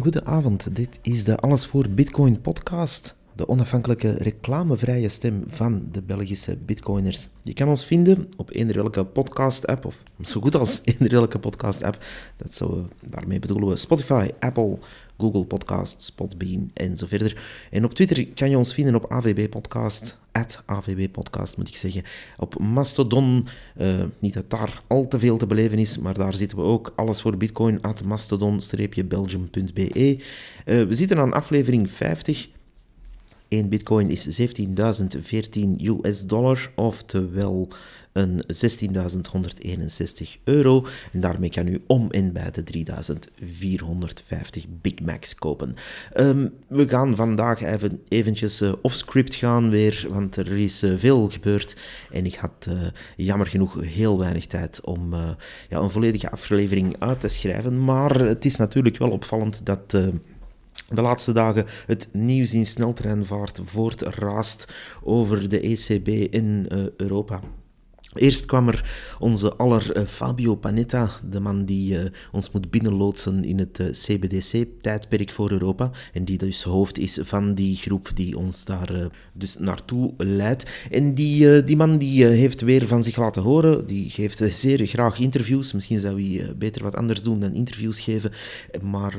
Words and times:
Een 0.00 0.12
goede 0.12 0.24
avond. 0.24 0.76
Dit 0.76 0.98
is 1.02 1.24
de 1.24 1.36
Alles 1.36 1.66
voor 1.66 1.88
Bitcoin 1.88 2.40
podcast. 2.40 3.19
De 3.40 3.48
onafhankelijke 3.48 4.12
reclamevrije 4.12 5.08
stem 5.08 5.42
van 5.46 5.88
de 5.92 6.02
Belgische 6.02 6.56
bitcoiners. 6.56 7.28
Je 7.42 7.52
kan 7.52 7.68
ons 7.68 7.84
vinden 7.84 8.28
op 8.36 8.54
eender 8.54 8.76
welke 8.76 9.04
podcast-app, 9.04 9.84
of 9.84 10.02
zo 10.22 10.40
goed 10.40 10.54
als 10.54 10.80
eender 10.84 11.10
welke 11.10 11.38
podcast-app. 11.38 12.04
Dat 12.36 12.54
zo, 12.54 12.88
daarmee 13.00 13.38
bedoelen 13.38 13.68
we 13.68 13.76
Spotify, 13.76 14.30
Apple, 14.38 14.78
Google 15.18 15.44
Podcasts, 15.44 16.10
Podbean 16.10 16.70
en 16.74 16.96
zo 16.96 17.06
verder. 17.06 17.42
En 17.70 17.84
op 17.84 17.94
Twitter 17.94 18.28
kan 18.28 18.50
je 18.50 18.58
ons 18.58 18.74
vinden 18.74 18.94
op 18.94 19.12
AVB 19.12 19.50
Podcast, 19.50 20.18
at 20.32 20.62
AVB 20.66 21.12
Podcast 21.12 21.56
moet 21.56 21.68
ik 21.68 21.76
zeggen. 21.76 22.02
Op 22.36 22.58
Mastodon, 22.58 23.46
uh, 23.78 24.02
niet 24.18 24.34
dat 24.34 24.50
daar 24.50 24.82
al 24.86 25.08
te 25.08 25.18
veel 25.18 25.36
te 25.36 25.46
beleven 25.46 25.78
is, 25.78 25.98
maar 25.98 26.14
daar 26.14 26.34
zitten 26.34 26.58
we 26.58 26.64
ook. 26.64 26.92
Alles 26.96 27.20
voor 27.20 27.36
Bitcoin, 27.36 27.82
at 27.82 28.04
mastodon-belgium.be. 28.04 30.18
Uh, 30.18 30.24
we 30.64 30.94
zitten 30.94 31.18
aan 31.18 31.32
aflevering 31.32 31.90
50. 31.90 32.48
1 33.50 33.68
bitcoin 33.68 34.10
is 34.10 34.40
17.014 34.40 35.76
US 35.78 36.26
dollar, 36.26 36.70
oftewel 36.74 37.68
een 38.12 38.42
16.161 38.46 38.52
euro. 40.44 40.86
En 41.12 41.20
daarmee 41.20 41.50
kan 41.50 41.66
u 41.66 41.82
om 41.86 42.10
en 42.10 42.32
bij 42.32 42.50
de 42.50 42.64
3.450 42.64 42.72
Big 44.80 45.00
Macs 45.00 45.34
kopen. 45.34 45.74
Um, 46.16 46.52
we 46.68 46.88
gaan 46.88 47.16
vandaag 47.16 47.62
even 47.62 48.00
eventjes 48.08 48.62
uh, 48.62 48.72
off-script 48.82 49.34
gaan 49.34 49.70
weer, 49.70 50.06
want 50.08 50.36
er 50.36 50.58
is 50.58 50.82
uh, 50.82 50.98
veel 50.98 51.28
gebeurd. 51.28 51.76
En 52.10 52.26
ik 52.26 52.34
had 52.34 52.66
uh, 52.68 52.74
jammer 53.16 53.46
genoeg 53.46 53.80
heel 53.80 54.18
weinig 54.18 54.46
tijd 54.46 54.80
om 54.84 55.14
ja, 55.68 55.78
een 55.78 55.90
volledige 55.90 56.30
aflevering 56.30 56.96
uit 56.98 57.20
te 57.20 57.28
schrijven. 57.28 57.84
Maar 57.84 58.20
het 58.20 58.44
is 58.44 58.56
natuurlijk 58.56 58.96
wel 58.96 59.10
opvallend 59.10 59.66
dat 59.66 59.98
de 60.90 61.02
laatste 61.02 61.32
dagen 61.32 61.66
het 61.86 62.08
nieuws 62.12 62.54
in 62.54 62.66
sneltreinvaart 62.66 63.60
voortraast 63.64 64.72
over 65.02 65.48
de 65.48 65.60
ECB 65.60 66.08
in 66.08 66.66
uh, 66.72 66.84
Europa. 66.96 67.40
Eerst 68.14 68.46
kwam 68.46 68.68
er 68.68 68.90
onze 69.18 69.54
aller 69.54 69.96
uh, 69.96 70.06
Fabio 70.06 70.54
Panetta, 70.54 71.10
de 71.30 71.40
man 71.40 71.64
die 71.64 71.94
uh, 71.94 72.04
ons 72.32 72.50
moet 72.50 72.70
binnenloodsen 72.70 73.44
in 73.44 73.58
het 73.58 73.78
uh, 73.78 73.88
CBDC-tijdperk 73.90 75.30
voor 75.30 75.50
Europa. 75.50 75.90
En 76.12 76.24
die 76.24 76.38
dus 76.38 76.62
hoofd 76.62 76.98
is 76.98 77.18
van 77.22 77.54
die 77.54 77.76
groep 77.76 78.10
die 78.14 78.36
ons 78.36 78.64
daar 78.64 79.10
dus 79.32 79.58
naartoe 79.58 80.14
leidt. 80.16 80.70
En 80.90 81.14
die, 81.14 81.64
die 81.64 81.76
man 81.76 81.98
die 81.98 82.24
heeft 82.24 82.60
weer 82.60 82.86
van 82.86 83.04
zich 83.04 83.16
laten 83.16 83.42
horen. 83.42 83.86
Die 83.86 84.10
geeft 84.10 84.42
zeer 84.48 84.86
graag 84.86 85.18
interviews. 85.18 85.72
Misschien 85.72 86.00
zou 86.00 86.22
hij 86.22 86.56
beter 86.56 86.82
wat 86.82 86.96
anders 86.96 87.22
doen 87.22 87.40
dan 87.40 87.54
interviews 87.54 88.00
geven. 88.00 88.32
Maar 88.82 89.14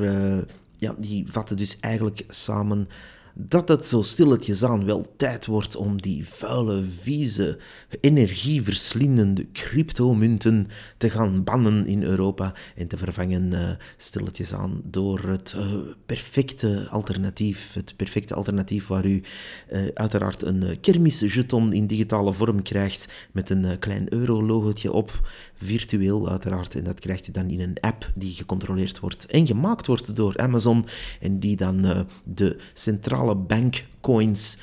ja, 0.81 0.95
die 0.97 1.31
vatten 1.31 1.57
dus 1.57 1.79
eigenlijk 1.79 2.23
samen 2.27 2.87
dat 3.33 3.67
het 3.67 3.85
zo 3.85 4.01
stilletjes 4.01 4.63
aan 4.63 4.85
wel 4.85 5.15
tijd 5.17 5.45
wordt 5.45 5.75
om 5.75 6.01
die 6.01 6.27
vuile, 6.27 6.83
vieze, 6.83 7.57
energieverslindende 8.01 9.51
cryptomunten 9.51 10.67
te 10.97 11.09
gaan 11.09 11.43
bannen 11.43 11.87
in 11.87 12.03
Europa 12.03 12.53
en 12.75 12.87
te 12.87 12.97
vervangen 12.97 13.51
uh, 13.51 13.59
stilletjes 13.97 14.53
aan 14.53 14.81
door 14.83 15.19
het 15.19 15.55
uh, 15.57 15.73
perfecte 16.05 16.87
alternatief. 16.89 17.73
Het 17.73 17.95
perfecte 17.95 18.33
alternatief 18.33 18.87
waar 18.87 19.05
u 19.05 19.23
uh, 19.71 19.79
uiteraard 19.93 20.43
een 20.43 20.79
kermisjeton 20.81 21.73
in 21.73 21.87
digitale 21.87 22.33
vorm 22.33 22.61
krijgt 22.61 23.07
met 23.31 23.49
een 23.49 23.79
klein 23.79 24.13
euro-logotje 24.13 24.91
op, 24.91 25.29
virtueel 25.55 26.29
uiteraard. 26.29 26.75
En 26.75 26.83
dat 26.83 26.99
krijgt 26.99 27.27
u 27.27 27.31
dan 27.31 27.49
in 27.49 27.59
een 27.59 27.77
app 27.79 28.11
die 28.15 28.33
gecontroleerd 28.33 28.99
wordt 28.99 29.25
en 29.25 29.47
gemaakt 29.47 29.87
wordt 29.87 30.15
door 30.15 30.37
Amazon 30.37 30.85
en 31.19 31.39
die 31.39 31.55
dan 31.55 32.07
de 32.23 32.57
centrale 32.73 33.20
centrale 33.21 33.35
bankcoins, 33.35 34.57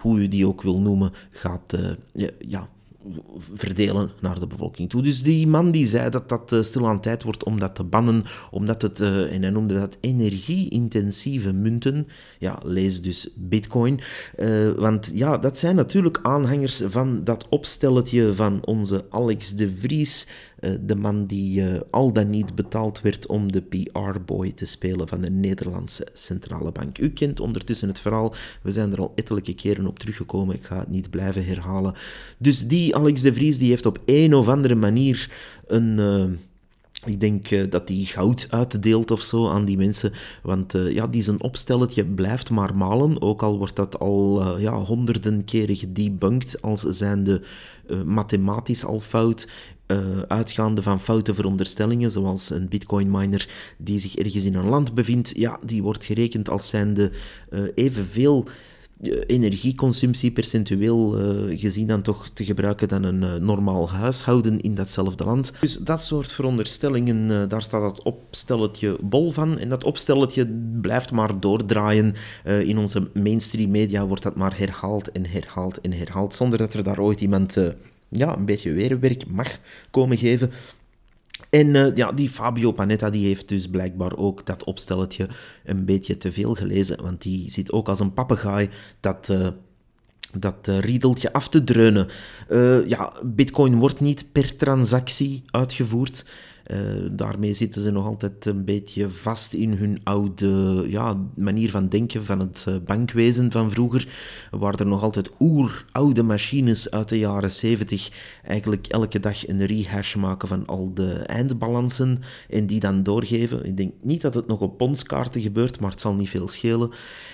hoe 0.00 0.20
u 0.20 0.28
die 0.28 0.46
ook 0.46 0.62
wil 0.62 0.78
noemen, 0.78 1.12
gaat 1.30 1.74
uh, 1.74 1.80
ja, 2.12 2.28
ja, 2.38 2.68
verdelen 3.54 4.10
naar 4.20 4.40
de 4.40 4.46
bevolking 4.46 4.90
toe. 4.90 5.02
Dus 5.02 5.22
die 5.22 5.46
man 5.46 5.70
die 5.70 5.86
zei 5.86 6.10
dat 6.10 6.28
dat 6.28 6.52
uh, 6.52 6.62
stilaan 6.62 7.00
tijd 7.00 7.22
wordt 7.22 7.44
om 7.44 7.58
dat 7.58 7.74
te 7.74 7.84
bannen, 7.84 8.24
omdat 8.50 8.82
het, 8.82 9.00
uh, 9.00 9.32
en 9.34 9.42
hij 9.42 9.50
noemde 9.50 9.74
dat 9.74 9.98
energie-intensieve 10.00 11.52
munten, 11.52 12.06
ja, 12.38 12.58
lees 12.64 13.02
dus 13.02 13.28
bitcoin, 13.36 14.00
want 14.76 15.10
ja, 15.14 15.38
dat 15.38 15.58
zijn 15.58 15.76
natuurlijk 15.76 16.18
aanhangers 16.22 16.82
van 16.86 17.24
dat 17.24 17.46
opstelletje 17.48 18.34
van 18.34 18.64
onze 18.64 19.04
Alex 19.10 19.54
de 19.54 19.74
Vries, 19.76 20.26
de 20.80 20.96
man 20.96 21.24
die 21.24 21.64
al 21.90 22.12
dan 22.12 22.30
niet 22.30 22.54
betaald 22.54 23.00
werd 23.00 23.26
om 23.26 23.52
de 23.52 23.62
PR-boy 23.62 24.52
te 24.52 24.66
spelen 24.66 25.08
van 25.08 25.20
de 25.20 25.30
Nederlandse 25.30 26.06
Centrale 26.12 26.72
Bank. 26.72 26.98
U 26.98 27.10
kent 27.10 27.40
ondertussen 27.40 27.88
het 27.88 28.00
verhaal, 28.00 28.34
we 28.62 28.70
zijn 28.70 28.92
er 28.92 29.00
al 29.00 29.12
ettelijke 29.14 29.54
keren 29.54 29.86
op 29.86 29.98
teruggekomen, 29.98 30.54
ik 30.54 30.64
ga 30.64 30.78
het 30.78 30.90
niet 30.90 31.10
blijven 31.10 31.44
herhalen. 31.44 31.94
Dus 32.38 32.66
die 32.66 32.96
Alex 32.96 33.20
de 33.20 33.34
Vries 33.34 33.58
die 33.58 33.70
heeft 33.70 33.86
op 33.86 33.98
een 34.04 34.34
of 34.34 34.48
andere 34.48 34.74
manier 34.74 35.30
een. 35.66 35.98
Uh, 35.98 36.24
ik 37.04 37.20
denk 37.20 37.70
dat 37.70 37.88
hij 37.88 38.04
goud 38.04 38.46
uitdeelt 38.50 39.10
of 39.10 39.20
zo 39.22 39.48
aan 39.48 39.64
die 39.64 39.76
mensen. 39.76 40.12
Want 40.42 40.72
ja, 40.72 41.06
die 41.06 41.22
zijn 41.22 41.42
opstelletje 41.42 42.04
blijft 42.04 42.50
maar 42.50 42.76
malen. 42.76 43.22
Ook 43.22 43.42
al 43.42 43.58
wordt 43.58 43.76
dat 43.76 43.98
al 43.98 44.58
ja, 44.58 44.74
honderden 44.74 45.44
keren 45.44 45.76
gedebunked 45.76 46.62
als 46.62 46.80
zijnde 46.80 47.42
mathematisch 48.04 48.84
al 48.84 49.00
fout. 49.00 49.48
Uitgaande 50.28 50.82
van 50.82 51.00
foute 51.00 51.34
veronderstellingen, 51.34 52.10
zoals 52.10 52.50
een 52.50 52.68
bitcoin 52.68 53.10
miner 53.10 53.48
die 53.78 53.98
zich 53.98 54.16
ergens 54.16 54.44
in 54.44 54.54
een 54.54 54.68
land 54.68 54.94
bevindt, 54.94 55.32
ja, 55.36 55.58
die 55.64 55.82
wordt 55.82 56.04
gerekend 56.04 56.48
als 56.48 56.68
zijnde 56.68 57.10
evenveel 57.74 58.46
energieconsumptie 59.26 60.30
percentueel 60.32 61.20
uh, 61.20 61.60
gezien 61.60 61.86
dan 61.86 62.02
toch 62.02 62.28
te 62.28 62.44
gebruiken 62.44 62.88
dan 62.88 63.02
een 63.02 63.22
uh, 63.22 63.34
normaal 63.34 63.90
huishouden 63.90 64.60
in 64.60 64.74
datzelfde 64.74 65.24
land. 65.24 65.52
Dus 65.60 65.76
dat 65.76 66.02
soort 66.02 66.32
veronderstellingen, 66.32 67.30
uh, 67.30 67.42
daar 67.48 67.62
staat 67.62 67.82
dat 67.82 68.02
opstelletje 68.02 68.98
bol 69.02 69.30
van. 69.30 69.58
En 69.58 69.68
dat 69.68 69.84
opstelletje 69.84 70.46
blijft 70.80 71.12
maar 71.12 71.40
doordraaien. 71.40 72.14
in 72.44 72.78
onze 72.78 73.10
mainstream 73.14 73.70
media 73.70 74.06
wordt 74.06 74.22
dat 74.22 74.36
maar 74.36 74.58
herhaald 74.58 75.12
en 75.12 75.26
herhaald 75.26 75.80
en 75.80 75.92
herhaald, 75.92 76.34
zonder 76.34 76.58
dat 76.58 76.74
er 76.74 76.82
daar 76.82 77.00
ooit 77.00 77.20
iemand 77.20 77.56
ja, 78.16 78.36
een 78.36 78.44
beetje 78.44 78.72
weerwerk 78.72 79.26
mag 79.26 79.58
komen 79.90 80.18
geven. 80.18 80.50
En 81.50 81.74
uh, 81.74 81.94
ja, 81.94 82.12
die 82.12 82.28
Fabio 82.28 82.72
Panetta 82.72 83.10
die 83.10 83.26
heeft 83.26 83.48
dus 83.48 83.68
blijkbaar 83.68 84.16
ook 84.16 84.46
dat 84.46 84.64
opstelletje 84.64 85.28
een 85.64 85.84
beetje 85.84 86.16
te 86.16 86.32
veel 86.32 86.54
gelezen, 86.54 87.02
want 87.02 87.22
die 87.22 87.50
zit 87.50 87.72
ook 87.72 87.88
als 87.88 88.00
een 88.00 88.14
papegaai 88.14 88.68
dat... 89.00 89.28
Uh, 89.30 89.48
dat 90.38 90.68
uh, 90.68 90.78
riedeltje 90.78 91.32
af 91.32 91.48
te 91.48 91.64
dreunen. 91.64 92.08
ja, 92.88 93.12
Bitcoin 93.24 93.78
wordt 93.78 94.00
niet 94.00 94.32
per 94.32 94.56
transactie 94.56 95.42
uitgevoerd. 95.50 96.24
Uh, 96.70 96.78
daarmee 97.10 97.52
zitten 97.52 97.82
ze 97.82 97.90
nog 97.90 98.06
altijd 98.06 98.46
een 98.46 98.64
beetje 98.64 99.10
vast 99.10 99.54
in 99.54 99.72
hun 99.72 100.00
oude 100.02 100.84
ja, 100.88 101.20
manier 101.34 101.70
van 101.70 101.88
denken 101.88 102.24
van 102.24 102.40
het 102.40 102.66
uh, 102.68 102.74
bankwezen 102.84 103.52
van 103.52 103.70
vroeger, 103.70 104.08
waar 104.50 104.74
er 104.74 104.86
nog 104.86 105.02
altijd 105.02 105.30
oeroude 105.40 106.22
machines 106.22 106.90
uit 106.90 107.08
de 107.08 107.18
jaren 107.18 107.50
70 107.50 108.10
eigenlijk 108.44 108.86
elke 108.86 109.20
dag 109.20 109.48
een 109.48 109.66
rehash 109.66 110.14
maken 110.14 110.48
van 110.48 110.66
al 110.66 110.94
de 110.94 111.12
eindbalansen 111.12 112.18
en 112.48 112.66
die 112.66 112.80
dan 112.80 113.02
doorgeven. 113.02 113.64
Ik 113.64 113.76
denk 113.76 113.92
niet 114.02 114.20
dat 114.20 114.34
het 114.34 114.46
nog 114.46 114.60
op 114.60 114.78
ponskaarten 114.78 115.40
gebeurt, 115.40 115.80
maar 115.80 115.90
het 115.90 116.00
zal 116.00 116.14
niet 116.14 116.28
veel 116.28 116.48
schelen. 116.48 116.90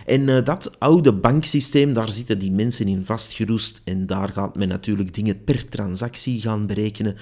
En 0.06 0.28
uh, 0.28 0.44
dat 0.44 0.78
oude 0.78 1.12
banksysteem, 1.12 1.92
daar 1.92 2.10
zitten 2.10 2.38
die 2.38 2.52
mensen 2.52 2.88
in 2.88 3.04
vastgeroest 3.04 3.80
en 3.84 4.06
daar 4.06 4.28
gaat 4.28 4.56
men 4.56 4.68
natuurlijk 4.68 5.14
dingen 5.14 5.44
per 5.44 5.68
transactie 5.68 6.40
gaan 6.40 6.66
berekenen. 6.66 7.16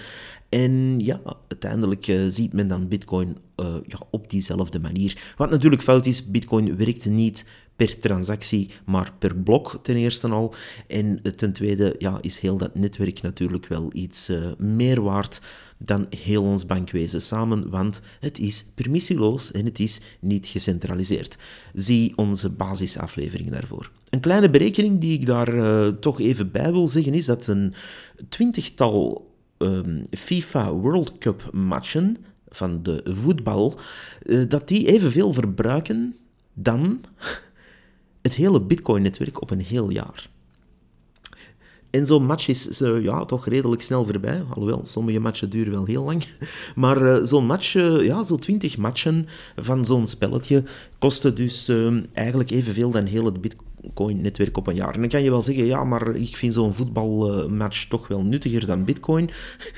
En 0.48 1.00
ja, 1.00 1.20
uiteindelijk 1.48 2.06
uh, 2.06 2.20
ziet 2.28 2.52
men 2.52 2.68
dan 2.68 2.88
Bitcoin 2.88 3.36
uh, 3.56 3.66
ja, 3.86 4.00
op 4.10 4.30
diezelfde 4.30 4.80
manier. 4.80 5.34
Wat 5.36 5.50
natuurlijk 5.50 5.82
fout 5.82 6.06
is, 6.06 6.30
Bitcoin 6.30 6.76
werkt 6.76 7.06
niet 7.06 7.44
per 7.76 7.98
transactie, 7.98 8.70
maar 8.86 9.12
per 9.18 9.36
blok 9.36 9.78
ten 9.82 9.96
eerste 9.96 10.28
al. 10.28 10.54
En 10.86 11.22
ten 11.36 11.52
tweede 11.52 11.94
ja, 11.98 12.18
is 12.20 12.38
heel 12.38 12.56
dat 12.56 12.74
netwerk 12.74 13.22
natuurlijk 13.22 13.66
wel 13.66 13.90
iets 13.92 14.30
uh, 14.30 14.46
meer 14.58 15.02
waard 15.02 15.40
dan 15.78 16.06
heel 16.16 16.42
ons 16.42 16.66
bankwezen 16.66 17.22
samen, 17.22 17.70
want 17.70 18.00
het 18.20 18.38
is 18.38 18.64
permissieloos 18.74 19.52
en 19.52 19.64
het 19.64 19.78
is 19.78 20.00
niet 20.20 20.46
gecentraliseerd. 20.46 21.36
Zie 21.74 22.12
onze 22.16 22.50
basisaflevering 22.50 23.50
daarvoor. 23.50 23.90
Een 24.10 24.20
kleine 24.20 24.50
berekening 24.50 25.00
die 25.00 25.12
ik 25.12 25.26
daar 25.26 25.98
toch 25.98 26.20
even 26.20 26.50
bij 26.50 26.72
wil 26.72 26.88
zeggen 26.88 27.14
is 27.14 27.24
dat 27.24 27.46
een 27.46 27.74
twintigtal 28.28 29.27
um, 29.58 30.06
FIFA 30.10 30.72
World 30.72 31.18
Cup 31.18 31.50
matchen 31.52 32.16
van 32.48 32.82
de 32.82 33.00
voetbal, 33.04 33.78
uh, 34.22 34.44
dat 34.48 34.68
die 34.68 34.92
evenveel 34.92 35.32
verbruiken 35.32 36.16
dan 36.52 37.00
het 38.22 38.34
hele 38.34 38.60
Bitcoin-netwerk 38.60 39.40
op 39.42 39.50
een 39.50 39.60
heel 39.60 39.90
jaar. 39.90 40.28
En 41.98 42.06
zo'n 42.06 42.26
match 42.26 42.48
is 42.48 42.80
uh, 42.80 43.02
ja, 43.02 43.24
toch 43.24 43.46
redelijk 43.46 43.82
snel 43.82 44.04
voorbij. 44.04 44.42
Alhoewel, 44.48 44.80
sommige 44.82 45.18
matchen 45.18 45.50
duren 45.50 45.72
wel 45.72 45.84
heel 45.84 46.04
lang. 46.04 46.24
Maar 46.74 47.02
uh, 47.02 47.24
zo'n 47.24 47.46
match, 47.46 47.74
uh, 47.74 48.04
ja, 48.04 48.22
zo'n 48.22 48.38
20 48.38 48.76
matchen 48.76 49.26
van 49.56 49.84
zo'n 49.84 50.06
spelletje, 50.06 50.62
kosten 50.98 51.34
dus 51.34 51.72
eigenlijk 52.12 52.50
evenveel 52.50 52.90
dan 52.90 53.04
heel 53.04 53.24
het 53.24 53.40
Bitcoin 53.40 53.66
Bitcoin-netwerk 53.80 54.56
op 54.56 54.66
een 54.66 54.74
jaar. 54.74 54.94
En 54.94 55.00
dan 55.00 55.08
kan 55.08 55.22
je 55.22 55.30
wel 55.30 55.42
zeggen, 55.42 55.64
ja, 55.64 55.84
maar 55.84 56.14
ik 56.14 56.36
vind 56.36 56.54
zo'n 56.54 56.74
voetbalmatch 56.74 57.88
toch 57.88 58.08
wel 58.08 58.24
nuttiger 58.24 58.66
dan 58.66 58.84
Bitcoin. 58.84 59.30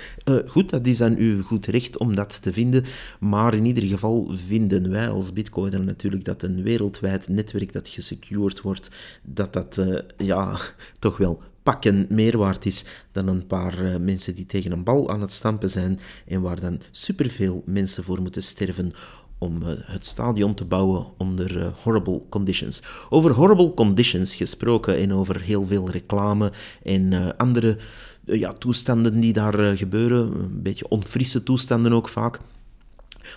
Goed, 0.47 0.71
dat 0.71 0.87
is 0.87 0.97
dan 0.97 1.17
uw 1.17 1.43
goed 1.43 1.67
recht 1.67 1.99
om 1.99 2.15
dat 2.15 2.43
te 2.43 2.53
vinden. 2.53 2.85
Maar 3.21 3.55
in 3.55 3.65
ieder 3.65 3.83
geval 3.83 4.31
vinden 4.47 4.91
wij 4.91 5.09
als 5.09 5.33
Bitcoiner 5.33 5.85
natuurlijk 5.85 6.25
dat 6.25 6.43
een 6.43 6.63
wereldwijd 6.63 7.29
netwerk 7.29 7.73
dat 7.73 7.89
gesecured 7.89 8.61
wordt, 8.61 8.91
dat 9.23 9.53
dat 9.53 9.81
ja, 10.17 10.59
toch 10.99 11.17
wel 11.17 11.43
pakken 11.71 12.07
meer 12.09 12.39
waard 12.39 12.67
is 12.67 12.85
dan 13.13 13.27
een 13.27 13.47
paar 13.47 13.83
uh, 13.83 13.97
mensen 13.97 14.35
die 14.35 14.47
tegen 14.47 14.73
een 14.73 14.85
bal 14.85 15.11
aan 15.11 15.21
het 15.21 15.33
stampen 15.33 15.69
zijn 15.69 16.01
en 16.27 16.41
waar 16.41 16.61
dan 16.61 16.81
superveel 16.91 17.63
mensen 17.67 18.05
voor 18.05 18.23
moeten 18.23 18.43
sterven 18.43 18.93
om 19.39 19.63
eh, 19.63 19.69
het 19.77 20.07
stadion 20.07 20.55
te 20.55 20.65
bouwen 20.65 21.07
onder 21.19 21.57
uh, 21.57 21.67
horrible 21.83 22.23
conditions. 22.29 22.83
Over 23.11 23.31
horrible 23.31 23.75
conditions 23.75 24.35
gesproken 24.35 24.97
en 24.97 25.13
over 25.13 25.41
heel 25.41 25.67
veel 25.67 25.91
reclame 25.91 26.53
en 26.83 27.37
andere 27.37 27.77
ja, 28.25 28.53
toestanden 28.53 29.21
die 29.21 29.33
daar 29.33 29.77
gebeuren, 29.77 30.19
een 30.19 30.63
beetje 30.63 30.89
onfrisse 30.89 31.43
toestanden 31.43 31.93
ook 31.93 32.09
vaak. 32.09 32.41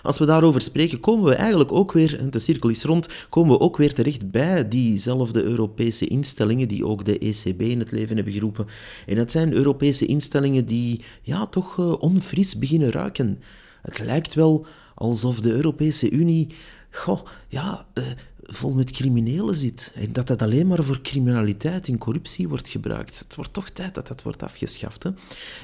Als 0.02 0.18
we 0.18 0.24
daarover 0.24 0.60
spreken, 0.60 1.00
komen 1.00 1.24
we 1.24 1.34
eigenlijk 1.34 1.72
ook 1.72 1.92
weer, 1.92 2.30
de 2.30 2.38
cirkel 2.38 2.68
is 2.68 2.82
rond, 2.82 3.08
komen 3.28 3.52
we 3.52 3.60
ook 3.60 3.76
weer 3.76 3.94
terecht 3.94 4.30
bij 4.30 4.68
diezelfde 4.68 5.42
Europese 5.42 6.06
instellingen 6.06 6.68
die 6.68 6.86
ook 6.86 7.04
de 7.04 7.18
ECB 7.18 7.60
in 7.60 7.78
het 7.78 7.90
leven 7.90 8.16
hebben 8.16 8.32
geroepen. 8.34 8.66
En 9.06 9.14
dat 9.14 9.30
zijn 9.30 9.52
Europese 9.52 10.06
instellingen 10.06 10.66
die 10.66 11.04
ja, 11.22 11.46
toch 11.46 11.98
onfris 11.98 12.58
beginnen 12.58 12.90
ruiken. 12.90 13.40
Het 13.82 13.98
lijkt 13.98 14.34
wel 14.34 14.66
alsof 14.94 15.40
de 15.40 15.52
Europese 15.52 16.10
Unie 16.10 16.48
goh, 16.94 17.20
ja, 17.48 17.86
uh, 17.94 18.04
vol 18.46 18.72
met 18.72 18.90
criminelen 18.90 19.54
zit. 19.54 19.92
En 19.94 20.12
dat 20.12 20.26
dat 20.26 20.42
alleen 20.42 20.66
maar 20.66 20.84
voor 20.84 21.00
criminaliteit 21.00 21.88
en 21.88 21.98
corruptie 21.98 22.48
wordt 22.48 22.68
gebruikt. 22.68 23.18
Het 23.18 23.34
wordt 23.34 23.52
toch 23.52 23.68
tijd 23.68 23.94
dat 23.94 24.08
dat 24.08 24.22
wordt 24.22 24.42
afgeschaft. 24.42 25.02
Hè? 25.02 25.10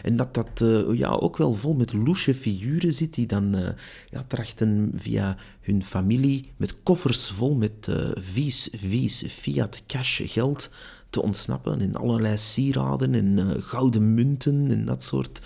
En 0.02 0.16
dat 0.16 0.34
dat 0.34 0.60
uh, 0.62 0.98
ja, 0.98 1.08
ook 1.08 1.36
wel 1.36 1.54
vol 1.54 1.74
met 1.74 1.92
loesje 1.92 2.34
figuren 2.34 2.92
zit 2.92 3.14
die 3.14 3.26
dan 3.26 3.56
uh, 3.56 3.68
ja, 4.10 4.24
trachten 4.26 4.92
via 4.94 5.36
hun 5.60 5.84
familie 5.84 6.52
met 6.56 6.82
koffers 6.82 7.28
vol 7.28 7.54
met 7.54 7.88
vies, 8.14 8.68
vies 8.72 9.24
fiat 9.28 9.82
cash 9.86 10.20
geld 10.24 10.70
te 11.10 11.22
ontsnappen. 11.22 11.80
In 11.80 11.94
allerlei 11.94 12.38
sieraden 12.38 13.14
en 13.14 13.38
uh, 13.38 13.46
gouden 13.60 14.14
munten 14.14 14.70
en 14.70 14.84
dat 14.84 15.02
soort 15.02 15.40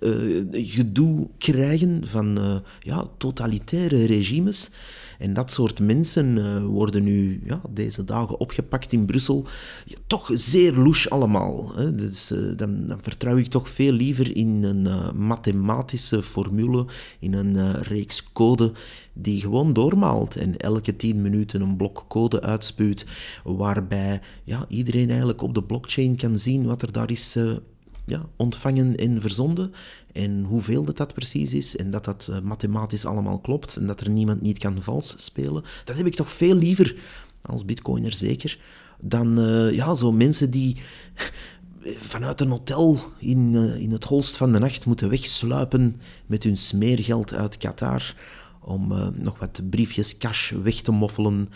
uh, 0.00 0.44
gedoe 0.52 1.28
krijgen 1.38 2.06
van 2.06 2.38
uh, 2.38 2.56
ja, 2.80 3.08
totalitaire 3.18 4.04
regimes. 4.04 4.70
En 5.18 5.34
dat 5.34 5.52
soort 5.52 5.80
mensen 5.80 6.64
worden 6.66 7.02
nu 7.02 7.40
ja, 7.44 7.60
deze 7.70 8.04
dagen 8.04 8.40
opgepakt 8.40 8.92
in 8.92 9.06
Brussel. 9.06 9.46
Toch 10.06 10.30
zeer 10.32 10.72
louche 10.74 11.10
allemaal. 11.10 11.72
Hè. 11.76 11.94
Dus, 11.94 12.32
dan, 12.56 12.86
dan, 12.86 12.98
vertrouw 13.02 13.36
ik 13.36 13.46
toch 13.46 13.68
veel 13.68 13.92
liever 13.92 14.36
in 14.36 14.62
een 14.62 15.16
mathematische 15.16 16.22
formule, 16.22 16.86
in 17.18 17.34
een 17.34 17.82
reeks 17.82 18.32
code 18.32 18.72
die 19.20 19.40
gewoon 19.40 19.72
doormaalt 19.72 20.36
en 20.36 20.56
elke 20.56 20.96
10 20.96 21.22
minuten 21.22 21.60
een 21.60 21.76
blok 21.76 22.04
code 22.08 22.40
uitspuwt, 22.40 23.06
waarbij 23.44 24.20
ja, 24.44 24.64
iedereen 24.68 25.08
eigenlijk 25.08 25.42
op 25.42 25.54
de 25.54 25.62
blockchain 25.62 26.16
kan 26.16 26.38
zien 26.38 26.64
wat 26.64 26.82
er 26.82 26.92
daar 26.92 27.10
is 27.10 27.36
uh, 27.36 27.56
ja, 28.08 28.28
ontvangen 28.36 28.96
en 28.96 29.20
verzonden 29.20 29.72
en 30.12 30.44
hoeveel 30.44 30.84
dat, 30.84 30.96
dat 30.96 31.14
precies 31.14 31.54
is 31.54 31.76
en 31.76 31.90
dat 31.90 32.04
dat 32.04 32.28
uh, 32.30 32.40
mathematisch 32.40 33.04
allemaal 33.04 33.38
klopt 33.38 33.76
en 33.76 33.86
dat 33.86 34.00
er 34.00 34.10
niemand 34.10 34.40
niet 34.40 34.58
kan 34.58 34.82
vals 34.82 35.14
spelen. 35.24 35.64
Dat 35.84 35.96
heb 35.96 36.06
ik 36.06 36.14
toch 36.14 36.32
veel 36.32 36.54
liever, 36.54 36.96
als 37.42 37.64
bitcoiner 37.64 38.12
zeker, 38.12 38.58
dan 39.00 39.38
uh, 39.38 39.72
ja, 39.72 39.94
zo 39.94 40.12
mensen 40.12 40.50
die 40.50 40.76
vanuit 42.12 42.40
een 42.40 42.50
hotel 42.50 42.98
in, 43.18 43.54
in 43.54 43.92
het 43.92 44.04
holst 44.04 44.36
van 44.36 44.52
de 44.52 44.58
nacht 44.58 44.86
moeten 44.86 45.08
wegsluipen 45.08 46.00
met 46.26 46.42
hun 46.42 46.56
smeergeld 46.56 47.32
uit 47.32 47.56
Qatar 47.56 48.14
om 48.60 49.12
nog 49.14 49.38
wat 49.38 49.62
briefjes 49.70 50.18
cash 50.18 50.50
weg 50.50 50.80
te 50.80 50.92
moffelen. 50.92 51.48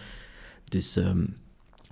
Dus 0.64 0.96
um, 0.96 1.36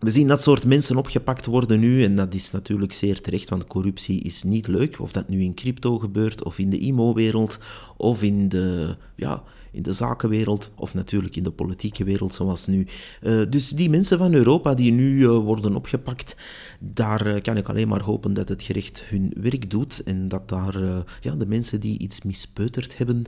we 0.01 0.11
zien 0.11 0.29
dat 0.29 0.43
soort 0.43 0.65
mensen 0.65 0.97
opgepakt 0.97 1.47
worden 1.47 1.81
nu 1.81 2.05
en 2.05 2.17
dat 2.17 2.35
is 2.35 2.51
natuurlijk 2.51 2.93
zeer 2.93 3.21
terecht, 3.21 3.49
want 3.49 3.67
corruptie 3.67 4.21
is 4.21 4.43
niet 4.43 4.67
leuk. 4.67 5.01
Of 5.01 5.13
dat 5.13 5.29
nu 5.29 5.43
in 5.43 5.55
crypto 5.55 5.99
gebeurt, 5.99 6.45
of 6.45 6.59
in 6.59 6.71
de 6.71 6.79
IMO-wereld, 6.79 7.59
of 7.97 8.23
in 8.23 8.49
de, 8.49 8.97
ja, 9.17 9.43
in 9.73 9.83
de 9.83 9.93
zakenwereld, 9.93 10.71
of 10.77 10.95
natuurlijk 10.95 11.37
in 11.37 11.43
de 11.43 11.51
politieke 11.51 12.05
wereld 12.05 12.35
zoals 12.35 12.67
nu. 12.67 12.87
Uh, 13.23 13.41
dus 13.49 13.69
die 13.69 13.91
mensen 13.91 14.19
van 14.19 14.35
Europa 14.35 14.75
die 14.75 14.93
nu 14.93 15.19
uh, 15.19 15.29
worden 15.29 15.77
opgepakt, 15.77 16.37
daar 16.81 17.27
uh, 17.27 17.41
kan 17.43 17.57
ik 17.57 17.69
alleen 17.69 17.89
maar 17.89 18.03
hopen 18.03 18.35
dat 18.35 18.49
het 18.49 18.63
gerecht 18.63 19.03
hun 19.05 19.33
werk 19.37 19.71
doet 19.71 20.03
en 20.03 20.29
dat 20.29 20.49
daar 20.49 21.05
ja, 21.21 21.35
de 21.35 21.47
mensen 21.47 21.81
die 21.81 21.99
iets 21.99 22.23
mispeuterd 22.23 22.99
hebben, 22.99 23.25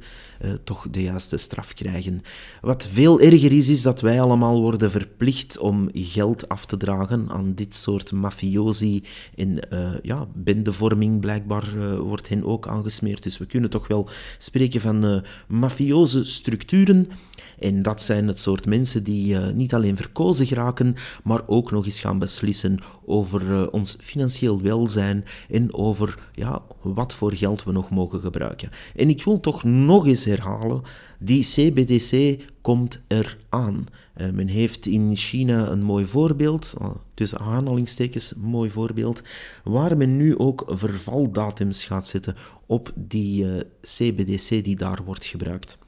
toch 0.65 0.87
de 0.91 1.03
juiste 1.03 1.37
straf 1.37 1.75
krijgen. 1.75 2.23
Wat 2.61 2.88
veel 2.93 3.21
erger 3.21 3.53
is, 3.53 3.69
is 3.69 3.83
dat 3.83 4.00
wij 4.00 4.21
allemaal 4.21 4.61
worden 4.61 4.91
verplicht 4.91 5.59
om 5.59 5.88
geld 5.93 6.49
af 6.49 6.67
te 6.67 6.77
dragen 6.77 7.31
aan 7.31 7.55
dit 7.55 7.75
soort 7.75 8.12
mafiosi 8.12 9.03
en 9.35 9.59
ja, 10.03 10.29
bendevorming 10.35 11.21
blijkbaar 11.21 11.97
wordt 11.99 12.29
hen 12.29 12.45
ook 12.45 12.69
aangesmeerd. 12.69 13.23
Dus 13.23 13.38
we 13.38 13.47
kunnen 13.47 13.71
toch 13.71 13.88
wel 13.88 14.09
spreken 14.38 14.81
van 14.81 15.25
mafioze 15.49 16.25
structuren. 16.32 17.08
En 17.62 17.82
dat 17.82 18.02
zijn 18.02 18.26
het 18.26 18.40
soort 18.40 18.67
mensen 18.67 19.05
die 19.05 19.34
uh, 19.34 19.49
niet 19.49 19.75
alleen 19.75 19.96
verkozen 19.96 20.46
geraken, 20.46 20.94
maar 21.25 21.40
ook 21.46 21.70
nog 21.70 21.84
eens 21.84 22.00
gaan 22.00 22.19
beslissen 22.19 22.79
over 23.06 23.50
uh, 23.50 23.67
ons 23.70 23.96
financieel 24.00 24.62
welzijn 24.62 25.25
en 25.49 25.75
over 25.75 26.19
ja, 26.34 26.62
wat 26.82 27.14
voor 27.14 27.32
geld 27.32 27.64
we 27.64 27.73
nog 27.73 27.90
mogen 27.90 28.20
gebruiken. 28.20 28.70
En 28.96 29.08
ik 29.08 29.25
wil 29.25 29.40
toch 29.40 29.64
nog 29.64 30.06
eens 30.06 30.25
herhalen, 30.25 30.82
die 31.19 31.44
CBDC 31.44 32.43
komt 32.61 33.00
eraan. 33.06 33.87
Uh, 34.17 34.31
men 34.31 34.49
heeft 34.49 34.87
in 34.87 35.17
China 35.17 35.69
een 35.69 35.82
mooi 35.82 36.05
voorbeeld, 36.05 36.75
tussen 37.14 37.38
aanhalingstekens 37.38 38.32
mooi 38.37 38.70
voorbeeld, 38.70 39.23
waar 39.64 39.96
men 39.96 40.17
nu 40.17 40.38
ook 40.38 40.64
vervaldatums 40.69 41.85
gaat 41.85 42.08
zetten 42.08 42.37
op 42.66 42.92
die 42.95 43.47
CBDC 43.83 44.64
die 44.64 44.76
daar 44.76 45.00
wordt 45.04 45.25
gebruikt. 45.25 45.78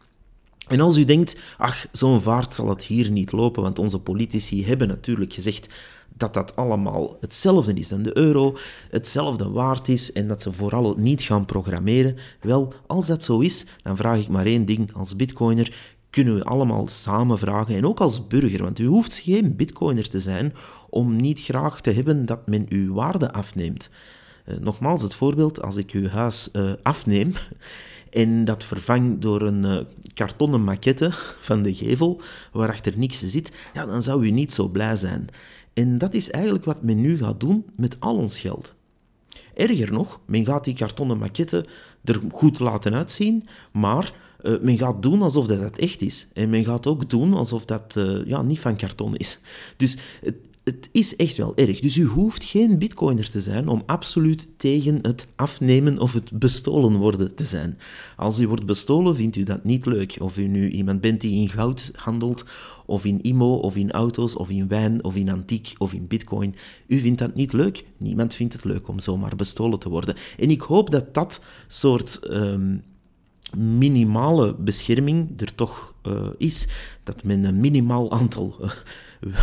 En 0.68 0.80
als 0.80 0.97
u 0.97 1.04
denkt, 1.04 1.37
ach, 1.59 1.87
zo'n 1.92 2.21
vaart 2.21 2.54
zal 2.54 2.68
het 2.68 2.85
hier 2.85 3.11
niet 3.11 3.33
lopen, 3.33 3.62
want 3.62 3.78
onze 3.78 3.99
politici 3.99 4.66
hebben 4.66 4.88
natuurlijk 4.88 5.33
gezegd 5.33 5.68
dat 6.16 6.35
dat 6.35 6.56
allemaal 6.56 7.16
hetzelfde 7.21 7.75
is 7.75 7.88
dan 7.88 8.02
de 8.02 8.16
euro, 8.16 8.56
hetzelfde 8.90 9.49
waard 9.49 9.88
is 9.88 10.12
en 10.12 10.28
dat 10.28 10.42
ze 10.42 10.52
vooral 10.52 10.94
niet 10.97 11.23
gaan 11.23 11.44
programmeren. 11.44 12.16
Wel, 12.40 12.73
als 12.87 13.06
dat 13.06 13.25
zo 13.25 13.40
is, 13.40 13.66
dan 13.83 13.97
vraag 13.97 14.18
ik 14.18 14.28
maar 14.28 14.47
één 14.47 14.64
ding 14.64 14.94
als 14.94 15.16
bitcoiner. 15.16 15.75
Kunnen 16.11 16.35
we 16.35 16.44
allemaal 16.44 16.88
samen 16.88 17.38
vragen, 17.38 17.76
en 17.76 17.87
ook 17.87 18.00
als 18.00 18.26
burger, 18.26 18.62
want 18.62 18.78
u 18.78 18.87
hoeft 18.87 19.18
geen 19.18 19.56
bitcoiner 19.56 20.09
te 20.09 20.21
zijn 20.21 20.54
om 20.90 21.16
niet 21.16 21.40
graag 21.40 21.80
te 21.80 21.90
hebben 21.90 22.26
dat 22.26 22.47
men 22.47 22.66
uw 22.68 22.94
waarde 22.94 23.33
afneemt. 23.33 23.90
Uh, 24.47 24.56
nogmaals, 24.59 25.02
het 25.02 25.14
voorbeeld, 25.14 25.62
als 25.62 25.76
ik 25.76 25.90
uw 25.90 26.09
huis 26.09 26.49
uh, 26.52 26.73
afneem 26.83 27.33
en 28.14 28.44
dat 28.44 28.64
vervang 28.64 29.18
door 29.18 29.42
een 29.42 29.64
uh, 29.64 29.78
kartonnen 30.14 30.64
maquette 30.64 31.09
van 31.40 31.62
de 31.62 31.75
gevel, 31.75 32.21
waarachter 32.52 32.92
niks 32.97 33.18
zit, 33.18 33.52
ja, 33.75 33.87
dan 33.87 34.02
zou 34.02 34.26
u 34.26 34.30
niet 34.30 34.52
zo 34.52 34.68
blij 34.68 34.97
zijn. 34.97 35.26
En 35.73 35.99
dat 35.99 36.14
is 36.14 36.30
eigenlijk 36.30 36.64
wat 36.64 36.83
men 36.83 37.00
nu 37.00 37.16
gaat 37.16 37.40
doen 37.40 37.64
met 37.76 37.97
al 38.00 38.16
ons 38.16 38.38
geld. 38.38 38.75
Erger 39.54 39.92
nog, 39.92 40.21
men 40.25 40.44
gaat 40.44 40.64
die 40.64 40.75
kartonnen 40.75 41.18
maquette 41.18 41.64
er 42.04 42.21
goed 42.30 42.59
laten 42.59 42.94
uitzien, 42.94 43.47
maar 43.73 44.12
uh, 44.42 44.61
men 44.61 44.78
gaat 44.78 45.02
doen 45.02 45.23
alsof 45.23 45.47
dat, 45.47 45.78
echt 45.78 46.02
is. 46.02 46.28
En 46.33 46.50
men 46.50 46.64
gaat 46.64 46.87
ook 46.87 47.11
doen 47.11 47.35
alsof 47.35 47.64
dat 47.64 47.94
uh, 47.99 48.26
ja, 48.26 48.42
niet 48.42 48.61
van 48.61 48.76
karton 48.76 49.16
is. 49.16 49.38
Dus 49.76 49.99
het, 50.21 50.37
het 50.64 50.88
is 50.92 51.16
echt 51.16 51.37
wel 51.37 51.56
erg. 51.56 51.80
Dus 51.80 51.97
u 51.97 52.04
hoeft 52.04 52.44
geen 52.44 52.78
bitcoiner 52.78 53.30
te 53.30 53.40
zijn 53.40 53.68
om 53.68 53.83
absoluut 53.87 54.49
tegen 54.56 54.99
het 55.02 55.26
afnemen 55.37 55.99
of 55.99 56.12
het 56.12 56.38
bestolen 56.38 56.97
worden 56.97 57.35
te 57.35 57.44
zijn. 57.44 57.78
Als 58.16 58.38
u 58.38 58.49
wordt 58.49 58.66
bestolen, 58.66 59.16
vindt 59.16 59.37
u 59.37 59.42
dat 59.42 59.64
niet 59.64 59.87
leuk. 59.87 60.16
Of 60.21 60.38
u 60.38 60.47
nu 60.47 60.71
iemand 60.71 61.00
bent 61.00 61.21
die 61.21 61.40
in 61.40 61.49
goud 61.49 61.90
handelt, 61.94 62.44
of 62.87 63.04
in 63.04 63.23
IMO, 63.23 63.54
of 63.54 63.76
in 63.76 63.90
auto's, 63.90 64.37
of 64.37 64.50
in 64.50 64.68
wijn, 64.68 65.04
of 65.04 65.16
in 65.16 65.30
antiek, 65.30 65.75
of 65.78 65.92
in 65.92 66.06
bitcoin. 66.06 66.54
U 66.87 66.99
vindt 66.99 67.18
dat 67.18 67.35
niet 67.35 67.52
leuk. 67.52 67.85
Niemand 67.97 68.35
vindt 68.35 68.52
het 68.52 68.64
leuk 68.64 68.88
om 68.88 68.99
zomaar 68.99 69.37
bestolen 69.37 69.78
te 69.78 69.88
worden. 69.88 70.16
En 70.38 70.50
ik 70.50 70.61
hoop 70.61 70.90
dat 70.90 71.14
dat 71.14 71.44
soort... 71.66 72.21
Um, 72.30 72.83
minimale 73.57 74.55
bescherming 74.55 75.41
er 75.41 75.55
toch 75.55 75.95
uh, 76.07 76.29
is. 76.39 76.69
Dat 77.03 77.25
men 77.25 77.45
een 77.45 77.61
minimaal 77.61 78.13
aantal 78.13 78.57
uh, 78.61 78.71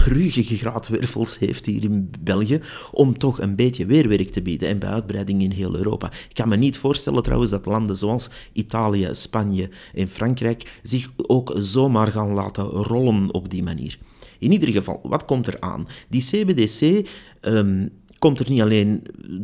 rugige 0.06 0.58
graadwervels 0.58 1.40
heeft 1.40 1.66
hier 1.66 1.84
in 1.84 2.12
België, 2.20 2.62
om 2.92 3.18
toch 3.18 3.42
een 3.42 3.56
beetje 3.56 3.86
weerwerk 3.86 4.30
te 4.30 4.42
bieden 4.42 4.68
en 4.68 4.80
bij 4.80 4.90
uitbreiding 4.90 5.42
in 5.42 5.52
heel 5.52 5.76
Europa. 5.76 6.12
Ik 6.12 6.36
kan 6.36 6.50
me 6.50 6.56
niet 6.56 6.78
voorstellen 6.78 7.24
trouwens 7.24 7.52
dat 7.52 7.66
landen 7.66 7.98
zoals 7.98 8.30
Italië, 8.54 9.08
Spanje 9.12 9.70
en 9.94 10.10
Frankrijk 10.10 10.80
zich 10.84 11.12
ook 11.18 11.54
zomaar 11.58 12.08
gaan 12.08 12.34
laten 12.34 12.64
rollen 12.64 13.34
op 13.34 13.50
die 13.50 13.64
manier. 13.64 13.98
In 14.40 14.52
ieder 14.52 14.70
geval, 14.70 15.00
wat 15.04 15.26
komt 15.26 15.48
er 15.48 15.60
aan? 15.60 15.88
Die 16.10 16.22
CBDC 16.22 17.08
komt 18.22 18.40
er 18.40 18.50
niet 18.50 18.62
alleen 18.62 19.04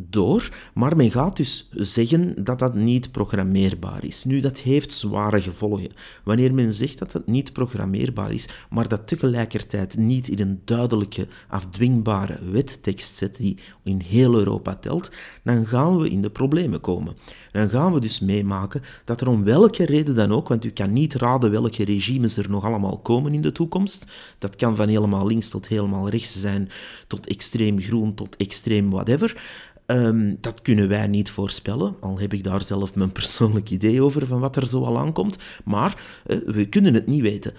door, 0.09 0.49
maar 0.73 0.95
men 0.95 1.11
gaat 1.11 1.37
dus 1.37 1.69
zeggen 1.71 2.43
dat 2.43 2.59
dat 2.59 2.75
niet 2.75 3.11
programmeerbaar 3.11 4.03
is. 4.03 4.23
Nu, 4.23 4.39
dat 4.39 4.59
heeft 4.59 4.93
zware 4.93 5.41
gevolgen. 5.41 5.89
Wanneer 6.23 6.53
men 6.53 6.73
zegt 6.73 6.99
dat 6.99 7.13
het 7.13 7.27
niet 7.27 7.53
programmeerbaar 7.53 8.31
is, 8.31 8.49
maar 8.69 8.87
dat 8.87 9.07
tegelijkertijd 9.07 9.97
niet 9.97 10.27
in 10.27 10.39
een 10.39 10.61
duidelijke, 10.65 11.27
afdwingbare 11.47 12.39
wettekst 12.51 13.15
zet 13.15 13.37
die 13.37 13.57
in 13.83 13.99
heel 13.99 14.35
Europa 14.35 14.75
telt, 14.75 15.11
dan 15.43 15.65
gaan 15.65 15.97
we 15.97 16.09
in 16.09 16.21
de 16.21 16.29
problemen 16.29 16.81
komen. 16.81 17.15
Dan 17.51 17.69
gaan 17.69 17.93
we 17.93 17.99
dus 17.99 18.19
meemaken 18.19 18.81
dat 19.05 19.21
er 19.21 19.27
om 19.27 19.43
welke 19.43 19.85
reden 19.85 20.15
dan 20.15 20.31
ook, 20.31 20.47
want 20.47 20.65
u 20.65 20.69
kan 20.69 20.93
niet 20.93 21.13
raden 21.13 21.51
welke 21.51 21.83
regimes 21.83 22.37
er 22.37 22.49
nog 22.49 22.63
allemaal 22.63 22.99
komen 22.99 23.33
in 23.33 23.41
de 23.41 23.51
toekomst, 23.51 24.07
dat 24.39 24.55
kan 24.55 24.75
van 24.75 24.87
helemaal 24.87 25.27
links 25.27 25.49
tot 25.49 25.67
helemaal 25.67 26.09
rechts 26.09 26.39
zijn, 26.39 26.69
tot 27.07 27.27
extreem 27.27 27.79
groen, 27.79 28.13
tot 28.13 28.35
extreem 28.35 28.65
whatever. 28.89 29.41
Ehm, 29.85 30.35
dat 30.39 30.61
kunnen 30.61 30.87
wij 30.87 31.07
niet 31.07 31.29
voorspellen, 31.29 31.95
al 31.99 32.19
heb 32.19 32.33
ik 32.33 32.43
daar 32.43 32.63
zelf 32.63 32.95
mijn 32.95 33.11
persoonlijk 33.11 33.69
idee 33.69 34.01
over 34.01 34.27
van 34.27 34.39
wat 34.39 34.55
er 34.55 34.67
zo 34.67 34.83
al 34.83 34.97
aankomt, 34.97 35.37
maar 35.65 36.01
uh, 36.27 36.37
we 36.45 36.69
kunnen 36.69 36.93
het 36.93 37.07
niet 37.07 37.21
weten. 37.21 37.53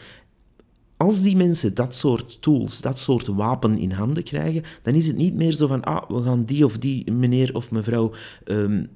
Als 0.97 1.23
die 1.23 1.37
mensen 1.37 1.75
dat 1.75 1.95
soort 1.95 2.43
tools, 2.43 2.81
dat 2.81 3.01
soort 3.01 3.27
wapen 3.27 3.79
in 3.79 3.91
handen 3.91 4.23
krijgen, 4.23 4.63
dan 4.83 4.95
is 4.95 5.07
het 5.07 5.17
niet 5.17 5.35
meer 5.35 5.53
zo 5.53 5.67
van, 5.67 5.85
ah, 5.85 6.11
we 6.11 6.23
gaan 6.23 6.45
die 6.45 6.65
of 6.65 6.79
die 6.79 7.13
meneer 7.13 7.55
of 7.55 7.71
mevrouw 7.71 8.13
um, 8.45 8.89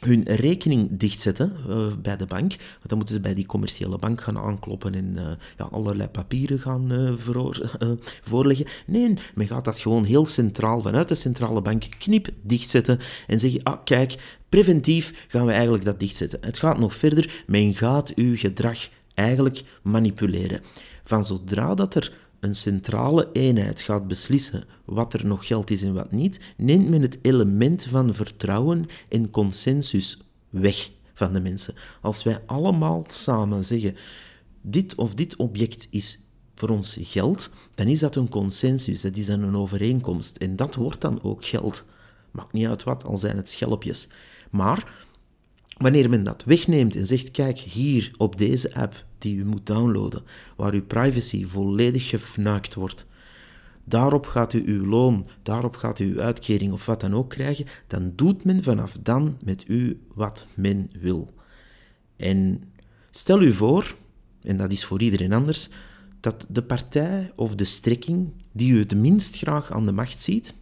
hun 0.00 0.22
rekening 0.22 0.88
dichtzetten 0.90 1.56
uh, 1.68 1.86
bij 2.02 2.16
de 2.16 2.26
bank. 2.26 2.48
Want 2.56 2.88
dan 2.88 2.98
moeten 2.98 3.14
ze 3.14 3.20
bij 3.20 3.34
die 3.34 3.46
commerciële 3.46 3.98
bank 3.98 4.20
gaan 4.20 4.38
aankloppen 4.38 4.94
en 4.94 5.12
uh, 5.16 5.22
ja, 5.58 5.64
allerlei 5.64 6.08
papieren 6.08 6.58
gaan 6.58 7.14
voor, 7.18 7.78
voorleggen. 8.30 8.66
Nee, 8.86 9.14
men 9.34 9.46
gaat 9.46 9.64
dat 9.64 9.78
gewoon 9.78 10.04
heel 10.04 10.26
centraal 10.26 10.80
vanuit 10.80 11.08
de 11.08 11.14
centrale 11.14 11.62
bank 11.62 11.84
knip 11.98 12.28
dichtzetten 12.42 12.98
en 13.26 13.40
zeggen, 13.40 13.62
ah 13.62 13.84
kijk, 13.84 14.38
preventief 14.48 15.26
gaan 15.28 15.46
we 15.46 15.52
eigenlijk 15.52 15.84
dat 15.84 16.00
dichtzetten. 16.00 16.38
Het 16.42 16.58
gaat 16.58 16.78
nog 16.78 16.94
verder, 16.94 17.44
men 17.46 17.74
gaat 17.74 18.14
uw 18.14 18.36
gedrag 18.36 18.88
eigenlijk 19.14 19.62
manipuleren. 19.82 20.60
Van 21.04 21.24
zodra 21.24 21.74
dat 21.74 21.94
er 21.94 22.12
een 22.46 22.54
centrale 22.54 23.28
eenheid 23.32 23.80
gaat 23.80 24.08
beslissen 24.08 24.64
wat 24.84 25.12
er 25.12 25.26
nog 25.26 25.46
geld 25.46 25.70
is 25.70 25.82
en 25.82 25.94
wat 25.94 26.12
niet, 26.12 26.40
neemt 26.56 26.88
men 26.88 27.02
het 27.02 27.18
element 27.22 27.84
van 27.84 28.14
vertrouwen 28.14 28.86
en 29.08 29.30
consensus 29.30 30.18
weg 30.50 30.90
van 31.14 31.32
de 31.32 31.40
mensen. 31.40 31.74
Als 32.00 32.22
wij 32.22 32.42
allemaal 32.46 33.04
samen 33.08 33.64
zeggen: 33.64 33.96
dit 34.60 34.94
of 34.94 35.14
dit 35.14 35.36
object 35.36 35.86
is 35.90 36.20
voor 36.54 36.68
ons 36.68 36.98
geld, 37.00 37.50
dan 37.74 37.86
is 37.86 37.98
dat 37.98 38.16
een 38.16 38.28
consensus, 38.28 39.00
dat 39.00 39.16
is 39.16 39.26
dan 39.26 39.42
een 39.42 39.56
overeenkomst. 39.56 40.36
En 40.36 40.56
dat 40.56 40.74
wordt 40.74 41.00
dan 41.00 41.22
ook 41.22 41.44
geld. 41.44 41.84
Maakt 42.30 42.52
niet 42.52 42.66
uit 42.66 42.84
wat, 42.84 43.04
al 43.04 43.16
zijn 43.16 43.36
het 43.36 43.50
schelpjes. 43.50 44.08
Maar 44.50 45.06
wanneer 45.78 46.10
men 46.10 46.22
dat 46.22 46.44
wegneemt 46.44 46.96
en 46.96 47.06
zegt: 47.06 47.30
kijk, 47.30 47.58
hier 47.58 48.12
op 48.16 48.38
deze 48.38 48.74
app 48.74 49.04
die 49.26 49.36
u 49.36 49.44
moet 49.44 49.66
downloaden, 49.66 50.22
waar 50.56 50.72
uw 50.72 50.84
privacy 50.84 51.46
volledig 51.46 52.08
gefnuikt 52.08 52.74
wordt, 52.74 53.06
daarop 53.84 54.26
gaat 54.26 54.52
u 54.52 54.62
uw 54.66 54.86
loon, 54.86 55.26
daarop 55.42 55.76
gaat 55.76 55.98
u 55.98 56.12
uw 56.12 56.20
uitkering 56.20 56.72
of 56.72 56.86
wat 56.86 57.00
dan 57.00 57.14
ook 57.14 57.30
krijgen, 57.30 57.66
dan 57.86 58.12
doet 58.14 58.44
men 58.44 58.62
vanaf 58.62 58.96
dan 59.02 59.38
met 59.44 59.64
u 59.68 60.00
wat 60.14 60.46
men 60.54 60.90
wil. 61.00 61.28
En 62.16 62.62
stel 63.10 63.42
u 63.42 63.52
voor, 63.52 63.94
en 64.42 64.56
dat 64.56 64.72
is 64.72 64.84
voor 64.84 65.00
iedereen 65.00 65.32
anders, 65.32 65.68
dat 66.20 66.46
de 66.48 66.62
partij 66.62 67.32
of 67.36 67.54
de 67.54 67.64
strekking 67.64 68.32
die 68.52 68.72
u 68.72 68.78
het 68.78 68.94
minst 68.94 69.36
graag 69.36 69.72
aan 69.72 69.86
de 69.86 69.92
macht 69.92 70.22
ziet, 70.22 70.54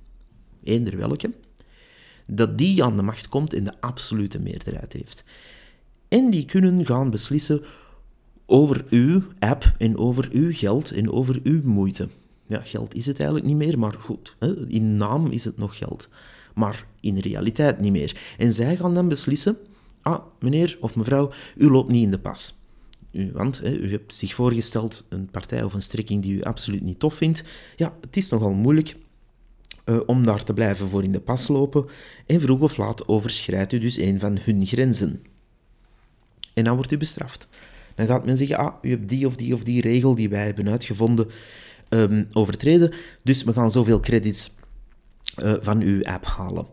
eender 0.63 0.97
welke, 0.97 1.33
dat 2.27 2.59
die 2.59 2.85
aan 2.85 2.97
de 2.97 3.03
macht 3.03 3.29
komt 3.29 3.55
en 3.55 3.65
de 3.65 3.81
absolute 3.81 4.39
meerderheid 4.39 4.93
heeft. 4.93 5.25
En 6.09 6.31
die 6.31 6.45
kunnen 6.45 6.87
gaan 6.87 7.11
beslissen 7.11 7.65
over 8.47 8.85
uw 8.91 9.23
app 9.39 9.75
en 9.79 9.99
over 9.99 10.29
uw 10.33 10.53
geld 10.53 10.91
en 10.91 11.11
over 11.11 11.41
uw 11.43 11.61
moeite. 11.65 12.09
Ja, 12.47 12.61
geld 12.65 12.95
is 12.95 13.07
het 13.07 13.19
eigenlijk 13.19 13.49
niet 13.49 13.57
meer, 13.57 13.79
maar 13.79 13.93
goed, 13.93 14.35
in 14.69 14.97
naam 14.97 15.27
is 15.27 15.45
het 15.45 15.57
nog 15.57 15.79
geld. 15.79 16.09
Maar 16.55 16.87
in 17.01 17.19
realiteit 17.19 17.81
niet 17.81 17.93
meer. 17.93 18.35
En 18.39 18.53
zij 18.53 18.77
gaan 18.77 18.95
dan 18.95 19.09
beslissen, 19.09 19.57
ah, 20.03 20.25
meneer 20.41 20.77
of 20.81 20.97
mevrouw, 20.97 21.33
u 21.57 21.71
loopt 21.71 21.91
niet 21.91 22.05
in 22.05 22.11
de 22.11 22.19
pas. 22.19 22.55
Want 23.33 23.59
hè, 23.59 23.73
u 23.77 23.91
hebt 23.91 24.15
zich 24.15 24.35
voorgesteld 24.35 25.07
een 25.09 25.31
partij 25.31 25.63
of 25.63 25.75
een 25.75 25.83
strekking 25.83 26.23
die 26.23 26.35
u 26.35 26.43
absoluut 26.43 26.83
niet 26.83 26.99
tof 26.99 27.15
vindt. 27.15 27.45
Ja, 27.77 27.97
het 28.01 28.17
is 28.17 28.29
nogal 28.29 28.53
moeilijk 28.53 28.97
uh, 29.85 30.01
om 30.07 30.25
daar 30.25 30.45
te 30.45 30.53
blijven 30.53 30.89
voor 30.89 31.03
in 31.03 31.13
de 31.13 31.21
pas 31.21 31.49
lopen. 31.49 31.87
En 32.27 32.41
vroeg 32.41 32.61
of 32.61 32.77
laat 32.77 33.09
overschrijdt 33.09 33.73
u 33.73 33.79
dus 33.79 33.97
een 33.97 34.21
van 34.21 34.39
hun 34.41 34.67
grenzen. 34.67 35.23
En 36.55 36.65
dan 36.65 36.75
wordt 36.77 36.93
u 36.93 36.97
bestraft. 36.97 37.49
Dan 37.95 38.07
gaat 38.07 38.25
men 38.25 38.37
zeggen, 38.37 38.57
ah, 38.57 38.75
u 38.83 38.91
hebt 38.91 39.09
die 39.09 39.27
of 39.27 39.37
die 39.37 39.55
of 39.55 39.65
die 39.65 39.81
regel 39.81 40.15
die 40.15 40.29
wij 40.29 40.45
hebben 40.45 40.69
uitgevonden 40.69 41.27
um, 41.89 42.27
overtreden, 42.33 42.93
dus 43.23 43.43
we 43.43 43.53
gaan 43.53 43.71
zoveel 43.71 44.01
credits 44.01 44.51
uh, 45.43 45.55
van 45.61 45.81
uw 45.81 46.05
app 46.05 46.25
halen. 46.25 46.67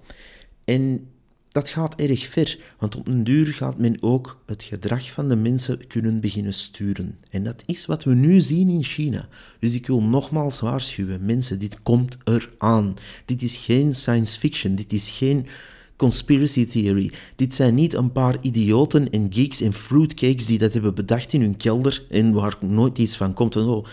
En 0.66 1.08
dat 1.52 1.70
gaat 1.70 1.96
erg 1.96 2.28
ver, 2.28 2.60
want 2.80 2.96
op 2.96 3.08
een 3.08 3.24
duur 3.24 3.46
gaat 3.46 3.78
men 3.78 3.98
ook 4.02 4.42
het 4.46 4.64
gedrag 4.64 5.12
van 5.12 5.30
de 5.30 5.36
mensen 5.36 5.88
kunnen 5.88 6.20
beginnen 6.20 6.54
sturen. 6.54 7.18
En 7.30 7.44
dat 7.44 7.64
is 7.66 7.86
wat 7.86 8.04
we 8.04 8.14
nu 8.14 8.42
zien 8.42 8.70
in 8.70 8.84
China. 8.84 9.28
Dus 9.60 9.74
ik 9.74 9.88
wil 9.88 10.02
nogmaals 10.02 10.60
waarschuwen, 10.60 11.26
mensen, 11.26 11.60
dit 11.60 11.82
komt 11.84 12.18
eraan. 12.24 12.94
Dit 13.26 13.42
is 13.42 13.58
geen 13.58 13.94
science 13.94 14.40
fiction, 14.40 14.76
dit 14.76 14.94
is 14.94 15.10
geen 15.10 15.48
conspiracy 16.02 16.66
theory. 16.66 17.12
Dit 17.36 17.56
zijn 17.56 17.76
niet 17.76 17.94
een 17.94 18.12
paar 18.12 18.38
idioten 18.42 19.10
en 19.10 19.28
geeks 19.30 19.62
en 19.62 19.74
fruitcakes 19.74 20.46
die 20.46 20.60
dat 20.60 20.74
hebben 20.74 20.94
bedacht 20.94 21.34
in 21.34 21.42
hun 21.42 21.58
kelder 21.58 22.06
en 22.10 22.34
waar 22.34 22.58
nooit 22.60 22.98
iets 22.98 23.18
van 23.18 23.34
komt. 23.34 23.56
En 23.56 23.64
oh, 23.64 23.86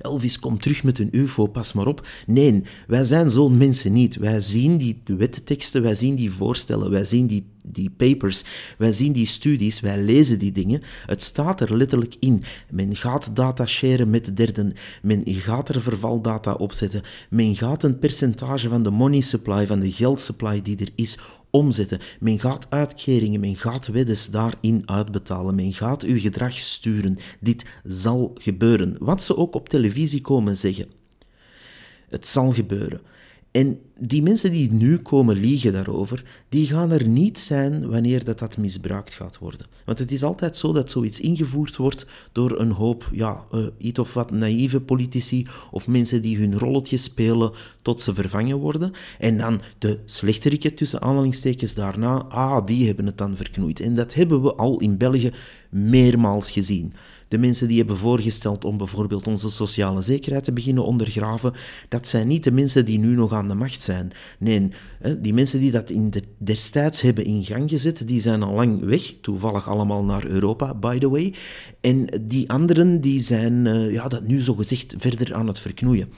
Elvis 0.00 0.38
komt 0.38 0.62
terug 0.62 0.84
met 0.84 0.98
een 0.98 1.08
ufo, 1.12 1.46
pas 1.46 1.72
maar 1.72 1.86
op. 1.86 2.06
Nee, 2.26 2.62
wij 2.86 3.04
zijn 3.04 3.30
zo'n 3.30 3.56
mensen 3.56 3.92
niet. 3.92 4.16
Wij 4.16 4.40
zien 4.40 4.76
die 4.76 5.00
wetteksten, 5.04 5.82
wij 5.82 5.94
zien 5.94 6.14
die 6.14 6.30
voorstellen, 6.30 6.90
wij 6.90 7.04
zien 7.04 7.26
die, 7.26 7.44
die 7.64 7.90
papers, 7.90 8.44
wij 8.78 8.92
zien 8.92 9.12
die 9.12 9.26
studies, 9.26 9.80
wij 9.80 10.02
lezen 10.02 10.38
die 10.38 10.52
dingen. 10.52 10.82
Het 11.06 11.22
staat 11.22 11.60
er 11.60 11.76
letterlijk 11.76 12.16
in. 12.20 12.42
Men 12.70 12.96
gaat 12.96 13.36
data 13.36 13.66
sharen 13.66 14.10
met 14.10 14.36
derden, 14.36 14.72
men 15.02 15.22
gaat 15.26 15.68
er 15.68 15.80
vervaldata 15.80 16.52
opzetten, 16.52 17.02
men 17.30 17.56
gaat 17.56 17.82
een 17.82 17.98
percentage 17.98 18.68
van 18.68 18.82
de 18.82 18.90
money 18.90 19.20
supply, 19.20 19.66
van 19.66 19.80
de 19.80 19.92
geldsupply 19.92 20.62
die 20.62 20.78
er 20.78 20.90
is, 20.94 21.18
omzetten. 21.50 22.00
Men 22.20 22.38
gaat 22.38 22.66
uitkeringen, 22.68 23.40
men 23.40 23.56
gaat 23.56 23.86
weddes 23.86 24.30
daarin 24.30 24.82
uitbetalen, 24.86 25.54
men 25.54 25.74
gaat 25.74 26.02
uw 26.02 26.18
gedrag 26.20 26.54
sturen. 26.54 27.18
Dit 27.40 27.64
zal 27.84 28.30
gebeuren. 28.34 28.96
Wat 28.98 29.22
ze 29.22 29.36
ook 29.36 29.54
op 29.54 29.68
televisie 29.68 30.20
komen 30.20 30.56
zeggen. 30.56 30.86
Het 32.08 32.26
zal 32.26 32.50
gebeuren. 32.50 33.00
En 33.50 33.78
die 33.98 34.22
mensen 34.22 34.52
die 34.52 34.72
nu 34.72 34.98
komen 34.98 35.36
liegen 35.36 35.72
daarover, 35.72 36.24
die 36.48 36.66
gaan 36.66 36.90
er 36.90 37.08
niet 37.08 37.38
zijn 37.38 37.88
wanneer 37.88 38.24
dat, 38.24 38.38
dat 38.38 38.56
misbruikt 38.56 39.14
gaat 39.14 39.38
worden. 39.38 39.66
Want 39.84 39.98
het 39.98 40.12
is 40.12 40.22
altijd 40.22 40.56
zo 40.56 40.72
dat 40.72 40.90
zoiets 40.90 41.20
ingevoerd 41.20 41.76
wordt 41.76 42.06
door 42.32 42.58
een 42.58 42.70
hoop, 42.70 43.08
ja, 43.12 43.44
uh, 43.52 43.66
iets 43.78 43.98
of 43.98 44.14
wat 44.14 44.30
naïeve 44.30 44.80
politici 44.80 45.46
of 45.70 45.86
mensen 45.86 46.22
die 46.22 46.38
hun 46.38 46.58
rolletje 46.58 46.96
spelen 46.96 47.52
tot 47.82 48.02
ze 48.02 48.14
vervangen 48.14 48.56
worden. 48.56 48.92
En 49.18 49.38
dan 49.38 49.60
de 49.78 49.98
slechteriken 50.04 50.74
tussen 50.74 51.00
aanhalingstekens 51.00 51.74
daarna, 51.74 52.22
ah, 52.22 52.66
die 52.66 52.86
hebben 52.86 53.06
het 53.06 53.18
dan 53.18 53.36
verknoeid. 53.36 53.80
En 53.80 53.94
dat 53.94 54.14
hebben 54.14 54.42
we 54.42 54.54
al 54.54 54.80
in 54.80 54.96
België 54.96 55.32
meermaals 55.70 56.50
gezien. 56.50 56.92
De 57.30 57.38
mensen 57.38 57.68
die 57.68 57.78
hebben 57.78 57.96
voorgesteld 57.96 58.64
om 58.64 58.76
bijvoorbeeld 58.76 59.26
onze 59.26 59.50
sociale 59.50 60.00
zekerheid 60.00 60.44
te 60.44 60.52
beginnen 60.52 60.84
ondergraven, 60.84 61.52
dat 61.88 62.08
zijn 62.08 62.26
niet 62.26 62.44
de 62.44 62.50
mensen 62.50 62.84
die 62.84 62.98
nu 62.98 63.14
nog 63.14 63.32
aan 63.32 63.48
de 63.48 63.54
macht 63.54 63.82
zijn. 63.82 64.12
Nee, 64.38 64.68
die 65.18 65.34
mensen 65.34 65.60
die 65.60 65.70
dat 65.70 65.90
in 65.90 66.10
de, 66.10 66.22
destijds 66.38 67.00
hebben 67.00 67.24
in 67.24 67.44
gang 67.44 67.70
gezet, 67.70 68.08
die 68.08 68.20
zijn 68.20 68.42
al 68.42 68.54
lang 68.54 68.84
weg, 68.84 69.14
toevallig 69.20 69.68
allemaal 69.68 70.04
naar 70.04 70.26
Europa, 70.26 70.74
by 70.74 70.98
the 70.98 71.10
way. 71.10 71.34
En 71.80 72.06
die 72.20 72.50
anderen 72.50 73.00
die 73.00 73.20
zijn 73.20 73.66
eh, 73.66 73.92
ja, 73.92 74.08
dat 74.08 74.26
nu 74.26 74.40
zogezegd 74.40 74.94
verder 74.98 75.34
aan 75.34 75.46
het 75.46 75.58
verknoeien. 75.58 76.08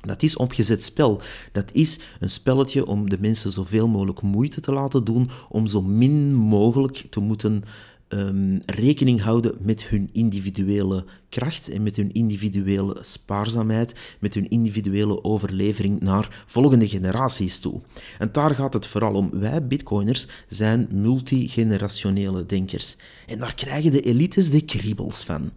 Dat 0.00 0.22
is 0.22 0.36
opgezet 0.36 0.84
spel. 0.84 1.20
Dat 1.52 1.70
is 1.72 2.00
een 2.20 2.30
spelletje 2.30 2.86
om 2.86 3.10
de 3.10 3.18
mensen 3.20 3.52
zoveel 3.52 3.88
mogelijk 3.88 4.22
moeite 4.22 4.60
te 4.60 4.72
laten 4.72 5.04
doen 5.04 5.30
om 5.48 5.66
zo 5.66 5.82
min 5.82 6.34
mogelijk 6.34 7.06
te 7.10 7.20
moeten 7.20 7.64
ehm, 8.08 8.58
rekening 8.66 9.20
houden 9.20 9.56
met 9.60 9.84
hun 9.84 10.08
individuele 10.12 11.04
kracht 11.28 11.68
en 11.68 11.82
met 11.82 11.96
hun 11.96 12.12
individuele 12.12 12.96
spaarzaamheid, 13.00 13.94
met 14.18 14.34
hun 14.34 14.48
individuele 14.48 15.24
overlevering 15.24 16.00
naar 16.00 16.44
volgende 16.46 16.88
generaties 16.88 17.58
toe. 17.58 17.80
En 18.18 18.28
daar 18.32 18.54
gaat 18.54 18.72
het 18.72 18.86
vooral 18.86 19.14
om. 19.14 19.30
Wij, 19.32 19.66
bitcoiners, 19.66 20.26
zijn 20.48 20.88
multigenerationele 20.92 22.46
denkers. 22.46 22.96
En 23.26 23.38
daar 23.38 23.54
krijgen 23.54 23.90
de 23.90 24.00
elites 24.00 24.50
de 24.50 24.60
kriebels 24.60 25.24
van. 25.24 25.50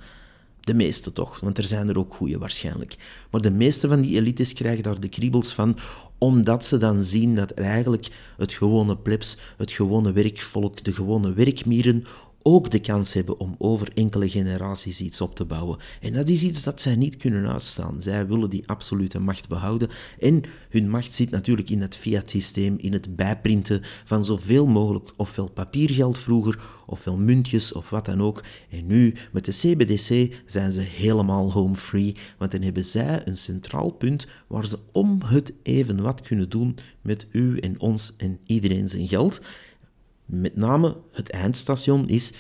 De 0.62 0.74
meeste 0.74 1.12
toch, 1.12 1.40
want 1.40 1.58
er 1.58 1.64
zijn 1.64 1.90
er 1.90 1.98
ook 1.98 2.14
goede 2.14 2.38
waarschijnlijk. 2.38 2.96
Maar 3.32 3.42
de 3.42 3.52
meeste 3.52 3.88
van 3.88 4.02
die 4.02 4.16
elites 4.16 4.54
krijgen 4.54 4.84
daar 4.84 5.00
de 5.00 5.10
kriebels 5.10 5.54
van, 5.54 5.78
omdat 6.18 6.66
ze 6.66 6.78
dan 6.78 7.04
zien 7.04 7.36
dat 7.36 7.52
eigenlijk 7.52 8.08
het 8.38 8.54
gewone 8.54 8.98
plebs, 8.98 9.38
het 9.58 9.72
gewone 9.72 10.12
werkvolk, 10.12 10.84
de 10.84 10.94
gewone 10.94 11.34
werkmieren 11.34 12.04
ook 12.44 12.72
de 12.72 12.80
kans 12.80 13.14
hebben 13.14 13.40
om 13.40 13.56
over 13.58 13.90
enkele 13.94 14.30
generaties 14.30 15.02
iets 15.02 15.22
op 15.22 15.36
te 15.36 15.46
bouwen. 15.46 15.78
En 16.02 16.14
dat 16.14 16.30
is 16.30 16.44
iets 16.44 16.64
dat 16.64 16.82
zij 16.82 16.96
niet 16.96 17.18
kunnen 17.18 17.48
uitstaan. 17.48 18.02
Zij 18.02 18.28
willen 18.28 18.50
die 18.50 18.68
absolute 18.68 19.20
macht 19.20 19.48
behouden. 19.48 19.90
En 20.20 20.42
hun 20.70 20.90
macht 20.90 21.14
zit 21.14 21.30
natuurlijk 21.30 21.70
in 21.70 21.82
het 21.82 21.96
fiat-systeem, 21.96 22.76
in 22.78 22.94
het 22.94 23.16
bijprinten 23.16 23.82
van 24.04 24.26
zoveel 24.26 24.68
mogelijk, 24.68 25.12
ofwel 25.16 25.50
papiergeld 25.50 26.18
vroeger, 26.18 26.60
ofwel 26.86 27.18
muntjes 27.18 27.74
of 27.74 27.90
wat 27.90 28.06
dan 28.06 28.22
ook. 28.22 28.44
En 28.70 28.88
nu, 28.88 29.14
met 29.32 29.46
de 29.46 29.52
CBDC, 29.52 30.36
zijn 30.46 30.72
ze 30.72 30.80
helemaal 30.80 31.52
home 31.52 31.76
free, 31.76 32.16
want 32.38 32.52
dan 32.52 32.62
hebben 32.62 32.86
zij 32.86 33.22
een 33.26 33.38
centraal 33.38 33.90
punt 33.90 34.28
waar 34.48 34.68
ze 34.68 34.80
om 34.92 35.22
het 35.26 35.54
even 35.64 36.02
wat 36.02 36.22
kunnen 36.22 36.50
doen 36.50 36.78
met 37.02 37.28
u 37.32 37.58
en 37.58 37.80
ons 37.80 38.14
en 38.18 38.40
iedereen 38.46 38.90
zijn 38.90 39.08
geld. 39.08 39.42
Met 40.26 40.56
name 40.56 40.98
het 41.12 41.30
eindstation 41.30 42.08
is 42.08 42.34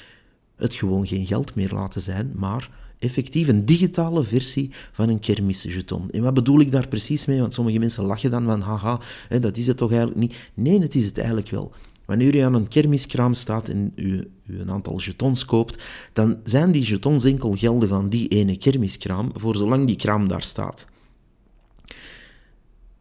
het 0.55 0.73
gewoon 0.73 1.07
geen 1.07 1.25
geld 1.25 1.55
meer 1.55 1.71
laten 1.73 2.01
zijn, 2.01 2.31
maar 2.35 2.69
effectief 3.00 3.47
een 3.47 3.65
digitale 3.65 4.23
versie 4.23 4.71
van 4.91 5.09
een 5.09 5.19
kermisjeton. 5.19 6.09
En 6.11 6.21
wat 6.21 6.33
bedoel 6.33 6.59
ik 6.59 6.71
daar 6.71 6.88
precies 6.88 7.25
mee? 7.25 7.39
Want 7.39 7.53
sommige 7.53 7.79
mensen 7.79 8.05
lachen 8.05 8.31
dan 8.31 8.45
van, 8.45 8.61
haha, 8.61 9.00
hè, 9.27 9.39
dat 9.39 9.57
is 9.57 9.67
het 9.67 9.77
toch 9.77 9.89
eigenlijk 9.89 10.19
niet? 10.19 10.35
Nee, 10.53 10.79
het 10.79 10.95
is 10.95 11.05
het 11.05 11.17
eigenlijk 11.17 11.50
wel. 11.50 11.71
Wanneer 12.05 12.35
u 12.35 12.39
aan 12.39 12.53
een 12.53 12.67
kermiskraam 12.67 13.33
staat 13.33 13.69
en 13.69 13.91
u, 13.95 14.31
een 14.47 14.71
aantal 14.71 15.00
jetons 15.00 15.45
koopt, 15.45 15.83
dan 16.13 16.38
zijn 16.43 16.71
die 16.71 16.83
jetons 16.83 17.23
enkel 17.23 17.53
geldig 17.53 17.91
aan 17.91 18.09
die 18.09 18.27
ene 18.27 18.57
kermiskraam, 18.57 19.29
voor 19.33 19.55
zolang 19.55 19.88
die 19.88 19.95
kraam 19.95 20.27
daar 20.27 20.43
staat 20.43 20.88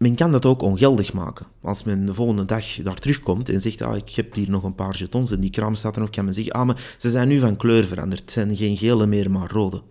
men 0.03 0.15
kan 0.15 0.33
dat 0.33 0.47
ook 0.47 0.63
ongeldig 0.63 1.13
maken. 1.13 1.47
Als 1.61 1.85
men 1.85 2.07
de 2.07 2.15
volgende 2.15 2.45
dag 2.45 2.75
daar 2.83 2.99
terugkomt 2.99 3.49
en 3.49 3.61
zegt, 3.61 3.83
ah, 3.83 3.97
ik 3.97 4.11
heb 4.11 4.35
hier 4.35 4.51
nog 4.51 4.63
een 4.63 4.75
paar 4.75 4.97
jetons 4.97 5.31
en 5.31 5.41
die 5.41 5.51
kraam 5.51 5.75
staat 5.75 5.95
er 5.95 6.01
nog, 6.01 6.11
kan 6.11 6.25
men 6.25 6.35
zeggen, 6.35 6.53
ah, 6.53 6.67
maar 6.67 6.95
ze 6.99 7.11
zijn 7.11 7.29
nu 7.29 7.39
van 7.39 7.57
kleur 7.57 7.85
veranderd. 7.85 8.21
Het 8.21 8.31
zijn 8.31 8.57
geen 8.57 8.77
gele 8.77 9.07
meer, 9.07 9.31
maar 9.31 9.51
rode. 9.51 9.83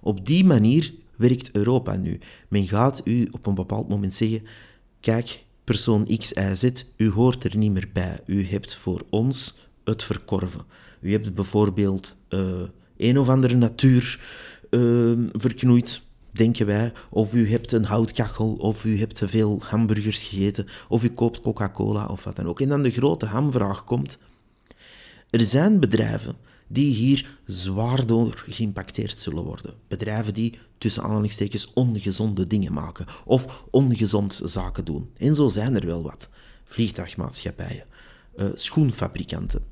Op 0.00 0.26
die 0.26 0.44
manier 0.44 0.92
werkt 1.16 1.50
Europa 1.52 1.96
nu. 1.96 2.18
Men 2.48 2.68
gaat 2.68 3.00
u 3.04 3.28
op 3.30 3.46
een 3.46 3.54
bepaald 3.54 3.88
moment 3.88 4.14
zeggen, 4.14 4.42
kijk, 5.00 5.44
persoon 5.64 6.16
X, 6.18 6.32
Y, 6.32 6.54
Z, 6.54 6.84
u 6.96 7.10
hoort 7.10 7.44
er 7.44 7.56
niet 7.56 7.72
meer 7.72 7.88
bij. 7.92 8.20
U 8.26 8.46
hebt 8.46 8.76
voor 8.76 9.02
ons 9.10 9.58
het 9.84 10.02
verkorven. 10.02 10.62
U 11.00 11.12
hebt 11.12 11.34
bijvoorbeeld 11.34 12.16
uh, 12.28 12.62
een 12.96 13.18
of 13.18 13.28
andere 13.28 13.54
natuur 13.54 14.20
uh, 14.70 15.18
verknoeid 15.32 16.02
denken 16.30 16.66
wij, 16.66 16.92
of 17.10 17.34
u 17.34 17.50
hebt 17.50 17.72
een 17.72 17.84
houtkachel, 17.84 18.52
of 18.52 18.84
u 18.84 18.98
hebt 18.98 19.14
te 19.14 19.28
veel 19.28 19.60
hamburgers 19.62 20.22
gegeten, 20.22 20.66
of 20.88 21.04
u 21.04 21.08
koopt 21.08 21.40
Coca-Cola 21.40 22.06
of 22.06 22.24
wat 22.24 22.36
dan 22.36 22.46
ook. 22.46 22.60
En 22.60 22.68
dan 22.68 22.82
de 22.82 22.90
grote 22.90 23.26
hamvraag 23.26 23.84
komt. 23.84 24.18
Er 25.30 25.44
zijn 25.44 25.80
bedrijven 25.80 26.36
die 26.66 26.94
hier 26.94 27.38
zwaar 27.44 28.06
door 28.06 28.44
geïmpacteerd 28.46 29.18
zullen 29.18 29.44
worden. 29.44 29.74
Bedrijven 29.88 30.34
die 30.34 30.58
tussen 30.78 31.02
aanhalingstekens 31.02 31.72
ongezonde 31.72 32.46
dingen 32.46 32.72
maken 32.72 33.06
of 33.24 33.64
ongezond 33.70 34.40
zaken 34.44 34.84
doen. 34.84 35.10
En 35.16 35.34
zo 35.34 35.48
zijn 35.48 35.76
er 35.76 35.86
wel 35.86 36.02
wat. 36.02 36.30
Vliegtuigmaatschappijen, 36.64 37.84
uh, 38.36 38.46
schoenfabrikanten, 38.54 39.62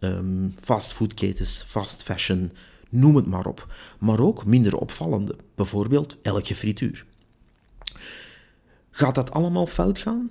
um, 0.00 0.54
fastfoodketens, 0.60 1.64
fast 1.66 2.02
fashion, 2.02 2.52
noem 2.94 3.16
het 3.16 3.26
maar 3.26 3.46
op. 3.46 3.74
Maar 3.98 4.20
ook 4.20 4.44
minder 4.44 4.76
opvallende, 4.76 5.36
bijvoorbeeld 5.54 6.18
elke 6.22 6.54
frituur. 6.54 7.06
Gaat 8.90 9.14
dat 9.14 9.30
allemaal 9.30 9.66
fout 9.66 9.98
gaan? 9.98 10.30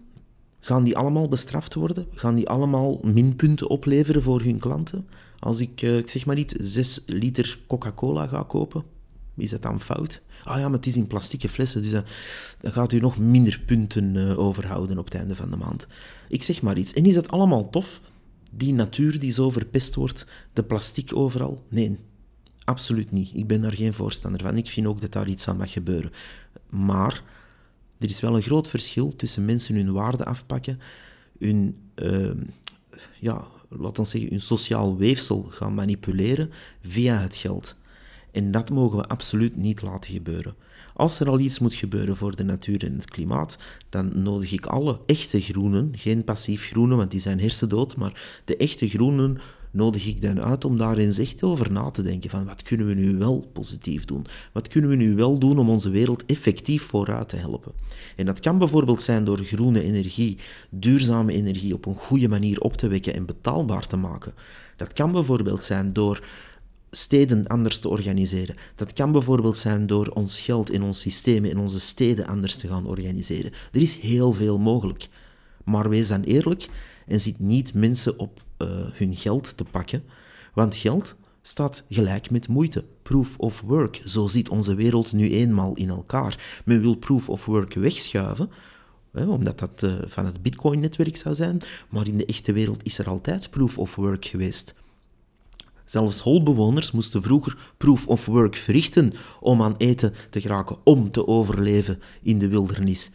Gaan 0.60 0.84
die 0.84 0.97
allemaal 0.97 1.28
bestraft 1.28 1.73
worden? 1.73 2.08
Gaan 2.12 2.36
die 2.36 2.49
allemaal 2.49 2.99
minpunten 3.04 3.69
opleveren 3.69 4.21
voor 4.21 4.41
hun 4.41 4.58
klanten? 4.58 5.08
Als 5.39 5.60
ik, 5.60 5.82
eh, 5.82 5.97
ik 5.97 6.10
zeg 6.10 6.26
maar 6.26 6.38
iets, 6.38 6.54
6 6.54 7.04
liter 7.06 7.60
Coca-Cola 7.67 8.28
ga 8.28 8.43
kopen, 8.43 8.84
is 9.36 9.49
dat 9.49 9.62
dan 9.62 9.82
fout? 9.82 10.21
Ah 10.43 10.58
ja, 10.58 10.63
maar 10.63 10.78
het 10.78 10.86
is 10.86 10.97
in 10.97 11.08
plastieke 11.08 11.49
flessen, 11.49 11.82
dus 11.82 11.91
dan, 11.91 12.04
gaat 12.62 12.91
u 12.91 12.99
nog 12.99 13.17
minder 13.17 13.62
punten 13.65 14.15
uh, 14.15 14.39
overhouden 14.39 14.97
op 14.97 15.06
het 15.06 15.13
einde 15.13 15.36
van 15.36 15.49
de 15.49 15.58
maand. 15.58 15.88
Ik 16.30 16.43
zeg 16.43 16.62
maar 16.62 16.78
iets. 16.78 16.93
En 16.93 17.06
is 17.06 17.15
dat 17.15 17.30
allemaal 17.30 17.69
tof? 17.69 18.02
Die 18.52 18.73
natuur 18.73 19.19
die 19.19 19.32
zo 19.32 19.49
verpest 19.49 19.95
wordt, 19.95 20.28
de 20.54 20.63
plastic 20.63 21.15
overal? 21.15 21.63
Nee, 21.69 21.99
Absoluut 22.65 23.12
niet. 23.12 23.30
Ik 23.34 23.47
ben 23.47 23.62
daar 23.62 23.73
geen 23.73 23.93
voorstander 23.93 24.41
van. 24.41 24.58
Ik 24.58 24.69
vind 24.69 24.88
ook 24.88 25.02
dat 25.02 25.12
daar 25.12 25.28
iets 25.28 25.47
aan 25.47 25.58
mag 25.58 25.71
gebeuren. 25.71 26.12
Maar 26.69 27.23
er 27.97 28.10
is 28.10 28.19
wel 28.19 28.36
een 28.36 28.41
groot 28.41 28.67
verschil 28.67 29.15
tussen 29.15 29.45
mensen 29.45 29.76
hun 29.76 29.91
waarde 29.91 30.26
afpakken, 30.26 30.80
hun, 31.39 31.78
uh, 31.95 32.32
ja, 33.19 33.47
laten 33.69 34.04
we 34.04 34.10
zeggen, 34.10 34.30
hun 34.30 34.41
sociaal 34.41 34.97
weefsel 34.97 35.43
gaan 35.49 35.73
manipuleren 35.73 36.52
via 36.82 37.17
het 37.17 37.36
geld. 37.36 37.76
En 38.34 38.52
dat 38.52 38.69
mogen 38.69 38.98
we 38.98 39.08
absoluut 39.08 39.56
niet 39.56 39.82
laten 39.82 40.13
gebeuren. 40.13 40.56
Als 40.93 41.19
er 41.19 41.30
al 41.30 41.39
iets 41.39 41.60
moet 41.60 41.74
gebeuren 41.74 42.15
voor 42.15 42.36
de 42.36 42.43
natuur 42.43 42.84
en 42.84 42.93
het 42.93 43.10
klimaat, 43.10 43.58
dan 43.89 44.24
nodig 44.24 44.52
ik 44.52 44.65
alle 44.65 45.00
echte 45.06 45.41
groenen, 45.41 45.91
geen 45.96 46.24
passief 46.24 46.65
groenen, 46.65 46.98
want 46.98 47.12
die 47.12 47.19
zijn 47.19 47.39
hersendood, 47.39 47.96
maar 47.96 48.41
de 48.46 48.58
echte 48.58 48.89
groenen 48.89 49.38
nodig 49.74 50.06
ik 50.06 50.22
dan 50.22 50.41
uit 50.41 50.65
om 50.65 50.78
daar 50.78 50.98
eens 50.98 51.17
echt 51.17 51.43
over 51.43 51.72
na 51.72 51.89
te 51.89 52.02
denken 52.02 52.30
van 52.30 52.46
wat 52.46 52.62
kunnen 52.62 52.88
we 52.88 52.93
nu 52.93 53.17
wel 53.17 53.50
positief 53.54 54.06
doen? 54.06 54.26
Wat 54.52 54.67
kunnen 54.67 54.89
we 54.89 54.96
nu 54.96 55.15
wel 55.15 55.39
doen 55.39 55.60
om 55.60 55.69
onze 55.69 55.89
wereld 55.89 56.26
effectief 56.26 56.84
vooruit 56.84 57.30
te 57.30 57.36
helpen? 57.36 57.72
En 58.15 58.26
dat 58.26 58.39
kan 58.39 58.58
bijvoorbeeld 58.58 59.02
zijn 59.02 59.24
door 59.24 59.38
groene 59.38 59.82
energie, 59.82 60.38
duurzame 60.69 61.34
energie 61.34 61.74
op 61.74 61.86
een 61.86 61.96
goede 61.96 62.28
manier 62.28 62.60
op 62.60 62.78
te 62.78 62.88
wekken 62.88 63.13
en 63.13 63.26
betaalbaar 63.26 63.88
te 63.88 63.98
maken. 63.98 64.34
Dat 64.78 64.93
kan 64.93 65.12
bijvoorbeeld 65.12 65.63
zijn 65.63 65.93
door 65.93 66.24
steden 66.95 67.47
anders 67.47 67.79
te 67.79 67.89
organiseren. 67.89 68.56
Dat 68.75 68.93
kan 68.93 69.12
bijvoorbeeld 69.12 69.58
zijn 69.58 69.88
door 69.88 70.08
ons 70.08 70.39
geld 70.41 70.71
in 70.71 70.84
ons 70.84 70.99
systeem 70.99 71.45
in 71.45 71.60
onze 71.60 71.79
steden 71.79 72.27
anders 72.27 72.56
te 72.56 72.67
gaan 72.67 72.86
organiseren. 72.86 73.51
Er 73.71 73.82
is 73.82 73.95
heel 73.95 74.34
veel 74.34 74.60
mogelijk. 74.60 75.10
Maar 75.63 75.89
wees 75.89 76.08
dan 76.08 76.21
eerlijk 76.21 76.69
en 77.08 77.21
ziet 77.21 77.39
niet 77.39 77.73
mensen 77.73 78.19
op 78.19 78.41
uh, 78.58 78.67
hun 78.93 79.15
geld 79.15 79.58
te 79.58 79.63
pakken, 79.71 80.03
want 80.53 80.75
geld 80.75 81.15
staat 81.41 81.86
gelijk 81.89 82.32
met 82.32 82.47
moeite. 82.47 82.86
Proof 83.01 83.38
of 83.38 83.62
work, 83.62 84.01
zo 84.06 84.27
ziet 84.27 84.49
onze 84.49 84.75
wereld 84.75 85.13
nu 85.13 85.32
eenmaal 85.32 85.73
in 85.75 85.89
elkaar. 85.89 86.62
Men 86.65 86.82
wil 86.82 86.95
proof 86.95 87.29
of 87.29 87.45
work 87.45 87.73
wegschuiven, 87.73 88.49
omdat 89.13 89.60
dat 89.60 89.84
uh, 89.84 89.95
van 90.06 90.25
het 90.25 90.41
Bitcoin-netwerk 90.41 91.15
zou 91.15 91.36
zijn, 91.36 91.62
maar 91.89 92.08
in 92.08 92.17
de 92.17 92.25
echte 92.25 92.53
wereld 92.53 92.84
is 92.84 92.97
er 92.97 93.08
altijd 93.08 93.49
proof 93.49 93.77
of 93.77 93.95
work 93.95 94.25
geweest. 94.25 94.75
Zelfs 95.93 96.19
holbewoners 96.19 96.91
moesten 96.91 97.23
vroeger 97.23 97.58
proof 97.77 98.08
of 98.08 98.25
work 98.25 98.56
verrichten 98.56 99.13
om 99.39 99.62
aan 99.62 99.77
eten 99.77 100.13
te 100.29 100.41
geraken, 100.41 100.77
om 100.84 101.12
te 101.12 101.27
overleven 101.27 101.99
in 102.21 102.39
de 102.39 102.47
wildernis 102.47 103.12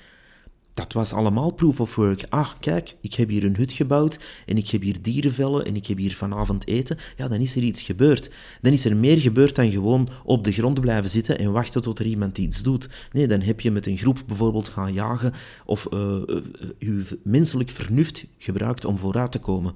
dat 0.79 0.93
was 0.93 1.13
allemaal 1.13 1.51
proof 1.51 1.81
of 1.81 1.95
work. 1.95 2.27
Ah, 2.29 2.51
kijk, 2.61 2.97
ik 3.01 3.15
heb 3.15 3.29
hier 3.29 3.45
een 3.45 3.57
hut 3.57 3.73
gebouwd 3.73 4.19
en 4.47 4.57
ik 4.57 4.69
heb 4.69 4.83
hier 4.83 5.03
dierenvellen 5.03 5.65
en 5.65 5.77
ik 5.77 5.87
heb 5.87 5.99
hier 5.99 6.15
vanavond 6.15 6.67
eten. 6.67 6.99
Ja, 7.17 7.29
dan 7.29 7.41
is 7.41 7.57
er 7.57 7.63
iets 7.63 7.83
gebeurd. 7.83 8.31
Dan 8.61 8.73
is 8.73 8.85
er 8.85 8.97
meer 8.97 9.19
gebeurd 9.19 9.55
dan 9.55 9.71
gewoon 9.71 10.09
op 10.25 10.45
de 10.45 10.53
grond 10.53 10.81
blijven 10.81 11.11
zitten 11.11 11.39
en 11.39 11.53
wachten 11.53 11.83
tot 11.83 11.99
er 11.99 12.07
iemand 12.07 12.39
iets 12.39 12.63
doet. 12.63 12.89
Nee, 13.13 13.27
dan 13.27 13.41
heb 13.41 13.61
je 13.61 13.71
met 13.71 13.87
een 13.87 13.99
groep 13.99 14.23
bijvoorbeeld 14.27 14.69
gaan 14.69 14.93
jagen 14.93 15.33
of 15.65 15.87
uh, 15.93 16.23
uh, 16.79 17.05
menselijk 17.23 17.71
vernuft 17.71 18.25
gebruikt 18.39 18.85
om 18.85 18.99
vooruit 18.99 19.33
te 19.33 19.39
komen. 19.39 19.75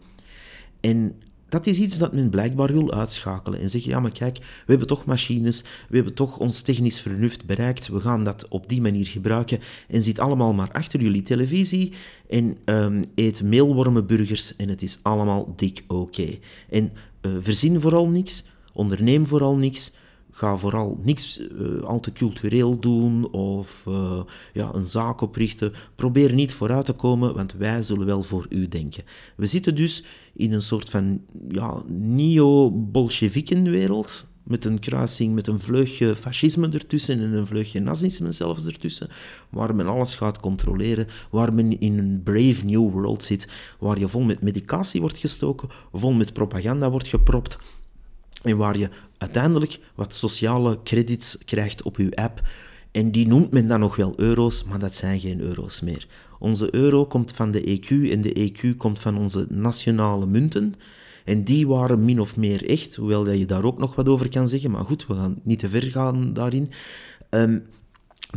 En 0.80 1.14
dat 1.52 1.66
is 1.66 1.78
iets 1.78 1.98
dat 1.98 2.12
men 2.12 2.30
blijkbaar 2.30 2.72
wil 2.72 2.92
uitschakelen 2.92 3.60
en 3.60 3.70
zeggen, 3.70 3.90
ja 3.90 4.00
maar 4.00 4.12
kijk, 4.12 4.38
we 4.38 4.44
hebben 4.66 4.86
toch 4.86 5.04
machines, 5.04 5.64
we 5.88 5.96
hebben 5.96 6.14
toch 6.14 6.38
ons 6.38 6.62
technisch 6.62 7.00
vernuft 7.00 7.46
bereikt, 7.46 7.88
we 7.88 8.00
gaan 8.00 8.24
dat 8.24 8.48
op 8.48 8.68
die 8.68 8.80
manier 8.80 9.06
gebruiken 9.06 9.58
en 9.88 10.02
zit 10.02 10.18
allemaal 10.18 10.52
maar 10.52 10.72
achter 10.72 11.00
jullie 11.00 11.22
televisie 11.22 11.92
en 12.28 12.56
um, 12.64 13.04
eet 13.14 13.42
meelwormenburgers 13.42 14.56
en 14.56 14.68
het 14.68 14.82
is 14.82 14.98
allemaal 15.02 15.52
dik 15.56 15.84
oké. 15.86 16.38
En 16.70 16.92
uh, 17.22 17.32
verzin 17.40 17.80
vooral 17.80 18.08
niks, 18.08 18.44
onderneem 18.72 19.26
vooral 19.26 19.56
niks, 19.56 19.92
ga 20.34 20.56
vooral 20.56 21.00
niks 21.02 21.40
uh, 21.40 21.82
al 21.82 22.00
te 22.00 22.12
cultureel 22.12 22.80
doen 22.80 23.30
of 23.30 23.84
uh, 23.88 24.20
ja, 24.52 24.70
een 24.74 24.86
zaak 24.86 25.20
oprichten. 25.20 25.72
Probeer 25.94 26.34
niet 26.34 26.54
vooruit 26.54 26.86
te 26.86 26.92
komen, 26.92 27.34
want 27.34 27.52
wij 27.52 27.82
zullen 27.82 28.06
wel 28.06 28.22
voor 28.22 28.46
u 28.48 28.68
denken. 28.68 29.04
We 29.36 29.46
zitten 29.46 29.74
dus 29.74 30.04
in 30.34 30.52
een 30.52 30.62
soort 30.62 30.90
van 30.90 31.20
ja, 31.48 31.82
neo-Bolsjewikenwereld. 31.88 34.30
Met 34.42 34.64
een 34.64 34.78
kruising, 34.78 35.34
met 35.34 35.46
een 35.46 35.60
vleugje 35.60 36.16
fascisme 36.16 36.68
ertussen 36.68 37.20
en 37.20 37.32
een 37.32 37.46
vleugje 37.46 37.80
nazisme 37.80 38.32
zelfs 38.32 38.66
ertussen. 38.66 39.08
Waar 39.50 39.74
men 39.74 39.86
alles 39.86 40.14
gaat 40.14 40.40
controleren. 40.40 41.06
Waar 41.30 41.52
men 41.52 41.80
in 41.80 41.98
een 41.98 42.20
brave 42.24 42.64
new 42.64 42.90
world 42.90 43.24
zit. 43.24 43.48
Waar 43.78 43.98
je 43.98 44.08
vol 44.08 44.22
met 44.22 44.42
medicatie 44.42 45.00
wordt 45.00 45.18
gestoken, 45.18 45.68
vol 45.92 46.12
met 46.12 46.32
propaganda 46.32 46.90
wordt 46.90 47.08
gepropt. 47.08 47.58
En 48.42 48.56
waar 48.56 48.78
je 48.78 48.88
uiteindelijk 49.18 49.78
wat 49.94 50.14
sociale 50.14 50.78
credits 50.84 51.38
krijgt 51.44 51.82
op 51.82 51.96
je 51.96 52.16
app. 52.16 52.42
En 52.90 53.10
die 53.10 53.26
noemt 53.26 53.50
men 53.50 53.68
dan 53.68 53.80
nog 53.80 53.96
wel 53.96 54.12
euro's, 54.16 54.64
maar 54.64 54.78
dat 54.78 54.96
zijn 54.96 55.20
geen 55.20 55.40
euro's 55.40 55.80
meer. 55.80 56.06
Onze 56.38 56.74
euro 56.74 57.06
komt 57.06 57.32
van 57.32 57.50
de 57.50 57.60
EQ 57.60 58.10
en 58.10 58.20
de 58.20 58.52
EQ 58.52 58.76
komt 58.76 59.00
van 59.00 59.18
onze 59.18 59.46
nationale 59.48 60.26
munten. 60.26 60.74
En 61.24 61.44
die 61.44 61.66
waren 61.66 62.04
min 62.04 62.20
of 62.20 62.36
meer 62.36 62.68
echt, 62.68 62.94
hoewel 62.94 63.24
dat 63.24 63.38
je 63.38 63.44
daar 63.44 63.64
ook 63.64 63.78
nog 63.78 63.94
wat 63.94 64.08
over 64.08 64.28
kan 64.28 64.48
zeggen. 64.48 64.70
Maar 64.70 64.84
goed, 64.84 65.06
we 65.06 65.14
gaan 65.14 65.40
niet 65.42 65.58
te 65.58 65.68
ver 65.68 65.82
gaan 65.82 66.32
daarin. 66.32 66.68
Ehm, 67.30 67.58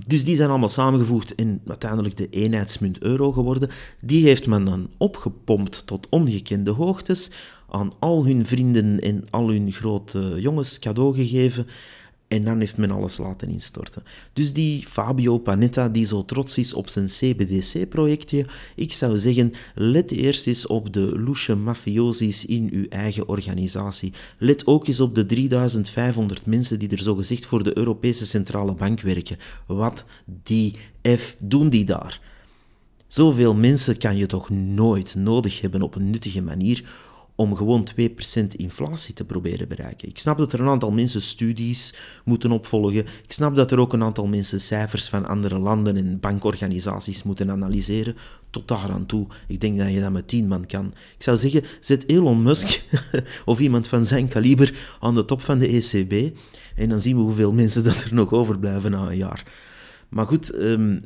dus 0.07 0.23
die 0.23 0.35
zijn 0.35 0.49
allemaal 0.49 0.67
samengevoegd 0.67 1.31
in 1.31 1.61
uiteindelijk 1.67 2.17
de 2.17 2.29
eenheidsmunt 2.29 3.03
euro 3.03 3.31
geworden. 3.31 3.69
Die 4.05 4.25
heeft 4.25 4.47
men 4.47 4.65
dan 4.65 4.89
opgepompt 4.97 5.87
tot 5.87 6.07
ongekende 6.09 6.71
hoogtes, 6.71 7.31
aan 7.75 7.91
al 7.99 8.25
hun 8.25 8.45
vrienden 8.45 8.99
en 8.99 9.23
al 9.29 9.47
hun 9.47 9.71
grote 9.71 10.35
jongens 10.39 10.79
cadeau 10.79 11.15
gegeven. 11.15 11.67
En 12.27 12.43
dan 12.43 12.59
heeft 12.59 12.77
men 12.77 12.91
alles 12.91 13.17
laten 13.17 13.49
instorten. 13.49 14.03
Dus 14.33 14.53
die 14.53 14.85
Fabio 14.85 15.37
Panetta, 15.37 15.89
die 15.89 16.05
zo 16.05 16.25
trots 16.25 16.57
is 16.57 16.73
op 16.73 16.89
zijn 16.89 17.05
CBDC-projectje, 17.05 18.45
ik 18.75 18.93
zou 18.93 19.17
zeggen, 19.17 19.51
let 19.75 20.11
eerst 20.11 20.47
eens 20.47 20.67
op 20.67 20.93
de 20.93 21.19
loesje 21.19 21.55
mafiosis 21.55 22.45
in 22.45 22.69
uw 22.71 22.85
eigen 22.89 23.27
organisatie. 23.27 24.13
Let 24.37 24.67
ook 24.67 24.87
eens 24.87 24.99
op 24.99 25.15
de 25.15 25.25
3500 25.25 26.45
mensen 26.45 26.79
die 26.79 26.89
er 26.89 26.99
zogezegd 26.99 27.45
voor 27.45 27.63
de 27.63 27.77
Europese 27.77 28.25
Centrale 28.25 28.73
Bank 28.73 29.01
werken. 29.01 29.37
Wat 29.65 30.05
die 30.43 30.75
F 31.17 31.35
doen 31.39 31.69
die 31.69 31.85
daar? 31.85 32.21
Zoveel 33.07 33.55
mensen 33.55 33.97
kan 33.97 34.17
je 34.17 34.25
toch 34.25 34.49
nooit 34.49 35.15
nodig 35.15 35.61
hebben 35.61 35.81
op 35.81 35.95
een 35.95 36.09
nuttige 36.09 36.41
manier 36.41 36.83
om 37.35 37.55
gewoon 37.55 37.87
2% 37.99 38.45
inflatie 38.47 39.13
te 39.13 39.25
proberen 39.25 39.67
bereiken. 39.67 40.09
Ik 40.09 40.17
snap 40.17 40.37
dat 40.37 40.53
er 40.53 40.59
een 40.59 40.67
aantal 40.67 40.91
mensen 40.91 41.21
studies 41.21 41.95
moeten 42.25 42.51
opvolgen. 42.51 43.05
Ik 43.23 43.31
snap 43.31 43.55
dat 43.55 43.71
er 43.71 43.79
ook 43.79 43.93
een 43.93 44.03
aantal 44.03 44.27
mensen 44.27 44.61
cijfers 44.61 45.09
van 45.09 45.25
andere 45.25 45.59
landen 45.59 45.97
en 45.97 46.19
bankorganisaties 46.19 47.23
moeten 47.23 47.51
analyseren. 47.51 48.15
Tot 48.49 48.67
daar 48.67 48.91
aan 48.91 49.05
toe. 49.05 49.27
Ik 49.47 49.59
denk 49.59 49.77
dat 49.77 49.91
je 49.91 50.01
dat 50.01 50.11
met 50.11 50.27
10 50.27 50.47
man 50.47 50.65
kan. 50.65 50.85
Ik 51.17 51.23
zou 51.23 51.37
zeggen, 51.37 51.63
zet 51.79 52.07
Elon 52.07 52.43
Musk 52.43 52.83
of 53.45 53.59
iemand 53.59 53.87
van 53.87 54.05
zijn 54.05 54.27
kaliber 54.27 54.97
aan 54.99 55.15
de 55.15 55.25
top 55.25 55.41
van 55.41 55.59
de 55.59 55.67
ECB. 55.67 56.37
En 56.75 56.89
dan 56.89 56.99
zien 56.99 57.15
we 57.15 57.21
hoeveel 57.21 57.53
mensen 57.53 57.83
dat 57.83 58.03
er 58.03 58.13
nog 58.13 58.31
overblijven 58.31 58.91
na 58.91 59.07
een 59.07 59.17
jaar. 59.17 59.43
Maar 60.09 60.25
goed, 60.25 60.55
um, 60.55 61.03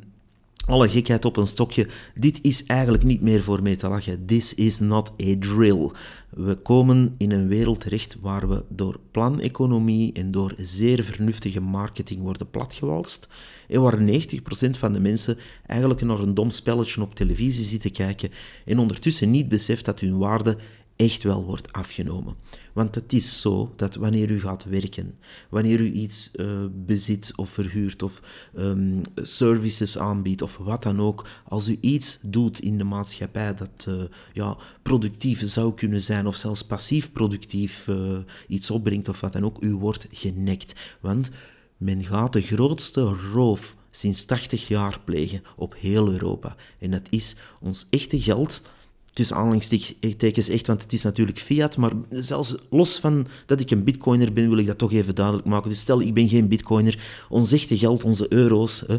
alle 0.66 0.88
gekheid 0.88 1.24
op 1.24 1.36
een 1.36 1.46
stokje. 1.46 1.88
Dit 2.14 2.38
is 2.42 2.64
eigenlijk 2.64 3.04
niet 3.04 3.20
meer 3.20 3.42
voor 3.42 3.62
mee 3.62 3.76
te 3.76 3.88
lachen. 3.88 4.26
This 4.26 4.54
is 4.54 4.78
not 4.78 5.12
a 5.22 5.34
drill. 5.38 5.90
We 6.30 6.54
komen 6.54 7.14
in 7.18 7.32
een 7.32 7.48
wereld 7.48 7.80
terecht 7.80 8.16
waar 8.20 8.48
we 8.48 8.64
door 8.68 9.00
planeconomie 9.10 10.12
en 10.12 10.30
door 10.30 10.54
zeer 10.56 11.04
vernuftige 11.04 11.60
marketing 11.60 12.22
worden 12.22 12.50
platgewalst. 12.50 13.28
En 13.68 13.80
waar 13.80 13.98
90% 13.98 14.70
van 14.70 14.92
de 14.92 15.00
mensen 15.00 15.38
eigenlijk 15.66 16.00
naar 16.00 16.18
een 16.18 16.34
dom 16.34 16.50
spelletje 16.50 17.02
op 17.02 17.14
televisie 17.14 17.64
zitten 17.64 17.92
kijken 17.92 18.30
en 18.64 18.78
ondertussen 18.78 19.30
niet 19.30 19.48
beseft 19.48 19.84
dat 19.84 20.00
hun 20.00 20.18
waarde 20.18 20.56
echt 21.00 21.22
wel 21.22 21.44
wordt 21.44 21.72
afgenomen. 21.72 22.34
Want 22.72 22.94
het 22.94 23.12
is 23.12 23.40
zo 23.40 23.72
dat 23.76 23.94
wanneer 23.94 24.30
u 24.30 24.40
gaat 24.40 24.64
werken, 24.64 25.18
wanneer 25.50 25.80
u 25.80 25.92
iets 25.92 26.30
uh, 26.34 26.46
bezit 26.72 27.32
of 27.36 27.50
verhuurt 27.50 28.02
of 28.02 28.22
um, 28.56 29.02
services 29.14 29.98
aanbiedt 29.98 30.42
of 30.42 30.56
wat 30.56 30.82
dan 30.82 31.00
ook, 31.00 31.26
als 31.48 31.68
u 31.68 31.78
iets 31.80 32.18
doet 32.22 32.60
in 32.60 32.78
de 32.78 32.84
maatschappij 32.84 33.54
dat 33.54 33.86
uh, 33.88 34.02
ja, 34.32 34.56
productief 34.82 35.48
zou 35.48 35.74
kunnen 35.74 36.02
zijn 36.02 36.26
of 36.26 36.36
zelfs 36.36 36.62
passief 36.62 37.12
productief 37.12 37.86
uh, 37.86 38.18
iets 38.48 38.70
opbrengt 38.70 39.08
of 39.08 39.20
wat 39.20 39.32
dan 39.32 39.44
ook, 39.44 39.62
u 39.62 39.74
wordt 39.74 40.06
genekt. 40.12 40.74
Want 41.00 41.30
men 41.76 42.04
gaat 42.04 42.32
de 42.32 42.42
grootste 42.42 43.02
roof 43.32 43.76
sinds 43.90 44.24
80 44.24 44.68
jaar 44.68 45.00
plegen 45.04 45.42
op 45.56 45.74
heel 45.78 46.08
Europa. 46.08 46.56
En 46.78 46.90
dat 46.90 47.06
is 47.10 47.36
ons 47.60 47.86
echte 47.90 48.20
geld 48.20 48.62
tussen 49.12 49.36
aanhalingstekens 49.36 50.48
echt, 50.48 50.66
want 50.66 50.82
het 50.82 50.92
is 50.92 51.02
natuurlijk 51.02 51.38
fiat, 51.38 51.76
maar 51.76 51.92
zelfs 52.10 52.54
los 52.70 52.98
van 52.98 53.26
dat 53.46 53.60
ik 53.60 53.70
een 53.70 53.84
bitcoiner 53.84 54.32
ben, 54.32 54.48
wil 54.48 54.58
ik 54.58 54.66
dat 54.66 54.78
toch 54.78 54.92
even 54.92 55.14
duidelijk 55.14 55.46
maken. 55.46 55.70
Dus 55.70 55.80
stel, 55.80 56.00
ik 56.00 56.14
ben 56.14 56.28
geen 56.28 56.48
bitcoiner, 56.48 57.26
ons 57.28 57.52
echte 57.52 57.78
geld, 57.78 58.04
onze 58.04 58.26
euro's, 58.32 58.84
hè, 58.86 58.96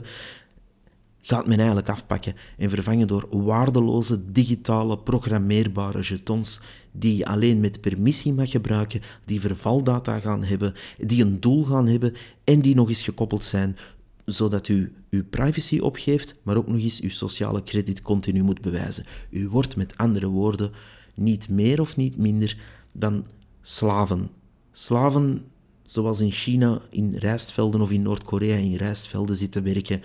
gaat 1.21 1.47
men 1.47 1.57
eigenlijk 1.57 1.89
afpakken 1.89 2.35
en 2.57 2.69
vervangen 2.69 3.07
door 3.07 3.27
waardeloze, 3.29 4.31
digitale, 4.31 4.97
programmeerbare 4.97 6.01
jetons 6.01 6.61
die 6.91 7.17
je 7.17 7.25
alleen 7.25 7.59
met 7.59 7.81
permissie 7.81 8.33
mag 8.33 8.49
gebruiken, 8.49 9.01
die 9.25 9.41
vervaldata 9.41 10.19
gaan 10.19 10.43
hebben, 10.43 10.73
die 10.97 11.23
een 11.23 11.39
doel 11.39 11.63
gaan 11.63 11.87
hebben 11.87 12.13
en 12.43 12.61
die 12.61 12.75
nog 12.75 12.89
eens 12.89 13.03
gekoppeld 13.03 13.43
zijn 13.43 13.77
zodat 14.25 14.67
u 14.67 14.93
uw 15.09 15.23
privacy 15.29 15.79
opgeeft, 15.79 16.35
maar 16.43 16.57
ook 16.57 16.67
nog 16.67 16.79
eens 16.79 17.01
uw 17.01 17.09
sociale 17.09 17.63
krediet 17.63 18.01
continu 18.01 18.43
moet 18.43 18.61
bewijzen. 18.61 19.05
U 19.29 19.49
wordt 19.49 19.75
met 19.75 19.97
andere 19.97 20.27
woorden 20.27 20.71
niet 21.15 21.49
meer 21.49 21.81
of 21.81 21.95
niet 21.95 22.17
minder 22.17 22.57
dan 22.93 23.25
slaven. 23.61 24.29
Slaven 24.71 25.45
zoals 25.83 26.19
in 26.19 26.31
China 26.31 26.81
in 26.89 27.15
rijstvelden 27.15 27.81
of 27.81 27.91
in 27.91 28.01
Noord-Korea 28.01 28.55
in 28.55 28.75
rijstvelden 28.75 29.35
zitten 29.35 29.63
werken, 29.63 30.01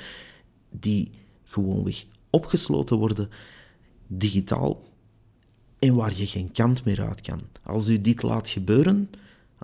die 0.70 1.10
gewoonweg 1.44 2.04
opgesloten 2.30 2.96
worden, 2.96 3.28
digitaal, 4.06 4.82
en 5.78 5.94
waar 5.94 6.16
je 6.16 6.26
geen 6.26 6.52
kant 6.52 6.84
meer 6.84 7.02
uit 7.02 7.20
kan. 7.20 7.40
Als 7.62 7.88
u 7.88 8.00
dit 8.00 8.22
laat 8.22 8.48
gebeuren, 8.48 9.10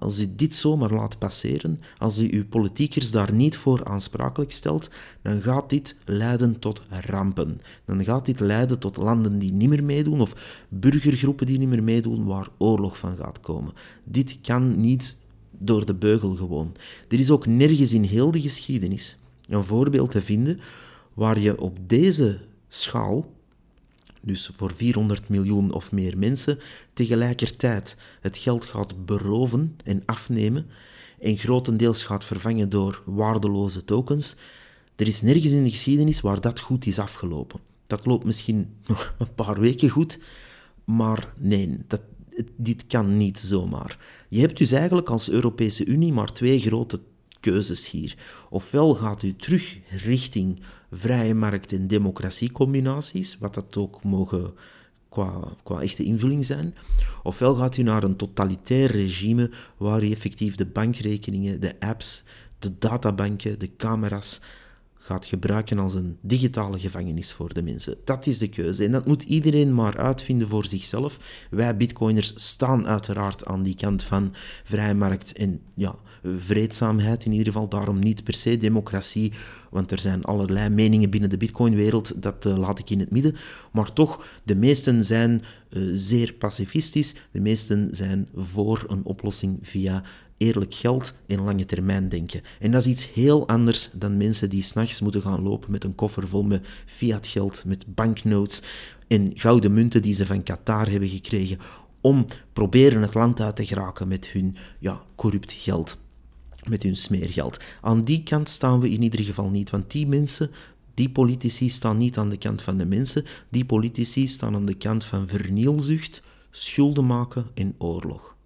als 0.02 0.20
u 0.20 0.32
dit 0.36 0.54
zomaar 0.54 0.92
laat 0.92 1.18
passeren, 1.18 1.80
als 1.98 2.18
u 2.18 2.28
uw 2.32 2.46
politiekers 2.46 3.10
daar 3.10 3.32
niet 3.32 3.56
voor 3.56 3.84
aansprakelijk 3.84 4.52
stelt, 4.52 4.90
dan 5.22 5.40
gaat 5.40 5.70
dit 5.70 5.96
leiden 6.04 6.58
tot 6.58 6.82
rampen. 6.88 7.60
Dan 7.84 8.04
gaat 8.04 8.26
dit 8.26 8.40
leiden 8.40 8.78
tot 8.78 8.96
landen 8.96 9.38
die 9.38 9.52
niet 9.52 9.68
meer 9.68 9.84
meedoen 9.84 10.20
of 10.20 10.64
burgergroepen 10.68 11.46
die 11.46 11.58
niet 11.58 11.68
meer 11.68 11.82
meedoen, 11.82 12.24
waar 12.24 12.48
oorlog 12.58 12.98
van 12.98 13.16
gaat 13.16 13.40
komen. 13.40 13.72
Dit 14.04 14.38
kan 14.42 14.80
niet 14.80 15.16
door 15.58 15.86
de 15.86 15.94
beugel 15.94 16.34
gewoon. 16.34 16.72
Er 17.08 17.18
is 17.18 17.30
ook 17.30 17.46
nergens 17.46 17.92
in 17.92 18.02
heel 18.02 18.30
de 18.30 18.40
geschiedenis 18.40 19.16
een 19.48 19.64
voorbeeld 19.64 20.10
te 20.10 20.22
vinden 20.22 20.60
waar 21.14 21.38
je 21.38 21.60
op 21.60 21.78
deze 21.86 22.38
schaal 22.68 23.26
dus 24.22 24.50
voor 24.54 24.72
400 24.74 25.28
miljoen 25.28 25.72
of 25.72 25.92
meer 25.92 26.18
mensen, 26.18 26.58
tegelijkertijd 26.94 27.96
het 28.20 28.36
geld 28.36 28.64
gaat 28.64 29.04
beroven 29.04 29.76
en 29.84 30.02
afnemen 30.04 30.66
en 31.20 31.36
grotendeels 31.36 32.02
gaat 32.02 32.24
vervangen 32.24 32.68
door 32.68 33.02
waardeloze 33.06 33.84
tokens. 33.84 34.36
Er 34.96 35.06
is 35.06 35.22
nergens 35.22 35.52
in 35.52 35.64
de 35.64 35.70
geschiedenis 35.70 36.20
waar 36.20 36.40
dat 36.40 36.60
goed 36.60 36.86
is 36.86 36.98
afgelopen. 36.98 37.60
Dat 37.86 38.06
loopt 38.06 38.24
misschien 38.24 38.68
nog 38.86 39.14
een 39.18 39.34
paar 39.34 39.60
weken 39.60 39.88
goed, 39.88 40.18
maar 40.84 41.32
nee, 41.38 41.78
dat, 41.86 42.02
dit 42.56 42.86
kan 42.86 43.16
niet 43.16 43.38
zomaar. 43.38 43.98
Je 44.28 44.40
hebt 44.40 44.58
dus 44.58 44.72
eigenlijk 44.72 45.10
als 45.10 45.30
Europese 45.30 45.84
Unie 45.84 46.12
maar 46.12 46.32
twee 46.32 46.60
grote 46.60 47.00
keuzes 47.40 47.90
hier. 47.90 48.16
Ofwel 48.50 48.94
gaat 48.94 49.22
u 49.22 49.36
terug 49.36 49.78
richting 49.88 50.60
vrije 50.94 51.34
markt- 51.34 51.72
en 51.72 51.86
democratiecombinaties, 51.86 53.38
wat 53.38 53.54
dat 53.54 53.76
ook 53.76 54.02
mogen 54.02 54.54
qua, 55.08 55.48
qua 55.62 55.80
echte 55.80 56.04
invulling 56.04 56.44
zijn. 56.44 56.74
Ofwel 57.22 57.54
gaat 57.54 57.76
u 57.76 57.82
naar 57.82 58.02
een 58.02 58.16
totalitair 58.16 58.90
regime 58.90 59.50
waar 59.76 60.02
u 60.02 60.10
effectief 60.10 60.54
de 60.54 60.66
bankrekeningen, 60.66 61.60
de 61.60 61.80
apps, 61.80 62.24
de 62.58 62.78
databanken, 62.78 63.58
de 63.58 63.76
camera's 63.76 64.40
gaat 65.04 65.26
gebruiken 65.26 65.78
als 65.78 65.94
een 65.94 66.16
digitale 66.20 66.78
gevangenis 66.78 67.32
voor 67.32 67.54
de 67.54 67.62
mensen. 67.62 67.96
Dat 68.04 68.26
is 68.26 68.38
de 68.38 68.48
keuze. 68.48 68.84
En 68.84 68.92
dat 68.92 69.06
moet 69.06 69.22
iedereen 69.22 69.74
maar 69.74 69.98
uitvinden 69.98 70.48
voor 70.48 70.66
zichzelf. 70.66 71.18
Wij 71.50 71.76
bitcoiners 71.76 72.32
staan 72.36 72.86
uiteraard 72.86 73.44
aan 73.44 73.62
die 73.62 73.74
kant 73.74 74.02
van 74.02 74.34
vrije 74.64 74.94
markt 74.94 75.32
en 75.32 75.60
ja, 75.74 75.94
vreedzaamheid 76.36 77.24
in 77.24 77.32
ieder 77.32 77.46
geval. 77.46 77.68
Daarom 77.68 77.98
niet 77.98 78.24
per 78.24 78.34
se 78.34 78.56
democratie, 78.56 79.32
want 79.70 79.90
er 79.90 79.98
zijn 79.98 80.24
allerlei 80.24 80.68
meningen 80.68 81.10
binnen 81.10 81.30
de 81.30 81.36
bitcoinwereld, 81.36 82.22
dat 82.22 82.46
uh, 82.46 82.56
laat 82.56 82.78
ik 82.78 82.90
in 82.90 83.00
het 83.00 83.10
midden. 83.10 83.36
Maar 83.72 83.92
toch, 83.92 84.26
de 84.44 84.54
meesten 84.54 85.04
zijn 85.04 85.42
uh, 85.70 85.88
zeer 85.90 86.32
pacifistisch. 86.32 87.14
De 87.30 87.40
meesten 87.40 87.88
zijn 87.90 88.28
voor 88.34 88.84
een 88.88 89.04
oplossing 89.04 89.58
via 89.62 90.02
eerlijk 90.42 90.74
geld 90.74 91.12
en 91.26 91.40
lange 91.40 91.64
termijn 91.64 92.08
denken. 92.08 92.42
En 92.60 92.70
dat 92.70 92.80
is 92.80 92.86
iets 92.86 93.12
heel 93.12 93.48
anders 93.48 93.90
dan 93.92 94.16
mensen 94.16 94.50
die 94.50 94.62
s'nachts 94.62 95.00
moeten 95.00 95.22
gaan 95.22 95.42
lopen 95.42 95.70
met 95.70 95.84
een 95.84 95.94
koffer 95.94 96.28
vol 96.28 96.42
met 96.42 96.66
fiat 96.86 97.26
geld, 97.26 97.64
met 97.66 97.94
banknotes 97.94 98.62
en 99.08 99.30
gouden 99.34 99.74
munten 99.74 100.02
die 100.02 100.14
ze 100.14 100.26
van 100.26 100.42
Qatar 100.42 100.90
hebben 100.90 101.08
gekregen 101.08 101.58
om 102.00 102.26
proberen 102.52 103.02
het 103.02 103.14
land 103.14 103.40
uit 103.40 103.56
te 103.56 103.66
geraken 103.66 104.08
met 104.08 104.26
hun 104.26 104.56
ja, 104.78 105.02
corrupt 105.14 105.52
geld, 105.52 105.98
met 106.68 106.82
hun 106.82 106.96
smeergeld. 106.96 107.56
Aan 107.80 108.02
die 108.02 108.22
kant 108.22 108.48
staan 108.48 108.80
we 108.80 108.90
in 108.90 109.02
ieder 109.02 109.20
geval 109.20 109.50
niet, 109.50 109.70
want 109.70 109.90
die 109.90 110.06
mensen, 110.06 110.50
die 110.94 111.10
politici 111.10 111.68
staan 111.68 111.96
niet 111.96 112.18
aan 112.18 112.28
de 112.28 112.38
kant 112.38 112.62
van 112.62 112.76
de 112.76 112.84
mensen, 112.84 113.24
die 113.48 113.64
politici 113.64 114.26
staan 114.26 114.54
aan 114.54 114.66
de 114.66 114.74
kant 114.74 115.04
van 115.04 115.28
vernielzucht, 115.28 116.22
schulden 116.50 117.06
maken 117.06 117.46
en 117.54 117.74
oorlog. 117.78 118.36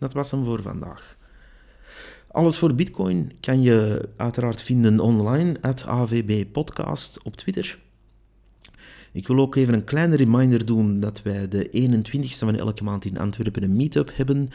Dat 0.00 0.12
was 0.12 0.30
hem 0.30 0.44
voor 0.44 0.62
vandaag. 0.62 1.16
Alles 2.28 2.58
voor 2.58 2.74
Bitcoin 2.74 3.32
kan 3.40 3.62
je 3.62 4.08
uiteraard 4.16 4.62
vinden 4.62 5.00
online, 5.00 5.56
at 5.60 5.86
AVB 5.86 6.52
Podcast 6.52 7.22
op 7.22 7.36
Twitter. 7.36 7.78
Ik 9.12 9.26
wil 9.26 9.38
ook 9.38 9.54
even 9.54 9.74
een 9.74 9.84
kleine 9.84 10.16
reminder 10.16 10.66
doen 10.66 11.00
dat 11.00 11.22
wij 11.22 11.48
de 11.48 11.90
21ste 11.90 12.38
van 12.38 12.56
elke 12.56 12.84
maand 12.84 13.04
in 13.04 13.18
Antwerpen 13.18 13.62
een 13.62 13.76
meetup 13.76 14.10
hebben. 14.14 14.48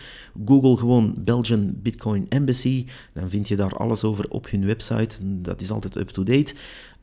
Google 0.45 0.77
gewoon 0.77 1.13
Belgian 1.17 1.73
Bitcoin 1.81 2.25
Embassy. 2.29 2.85
Dan 3.13 3.29
vind 3.29 3.47
je 3.47 3.55
daar 3.55 3.75
alles 3.75 4.03
over 4.03 4.25
op 4.29 4.49
hun 4.49 4.65
website. 4.65 5.17
Dat 5.41 5.61
is 5.61 5.71
altijd 5.71 5.95
up-to-date. 5.95 6.53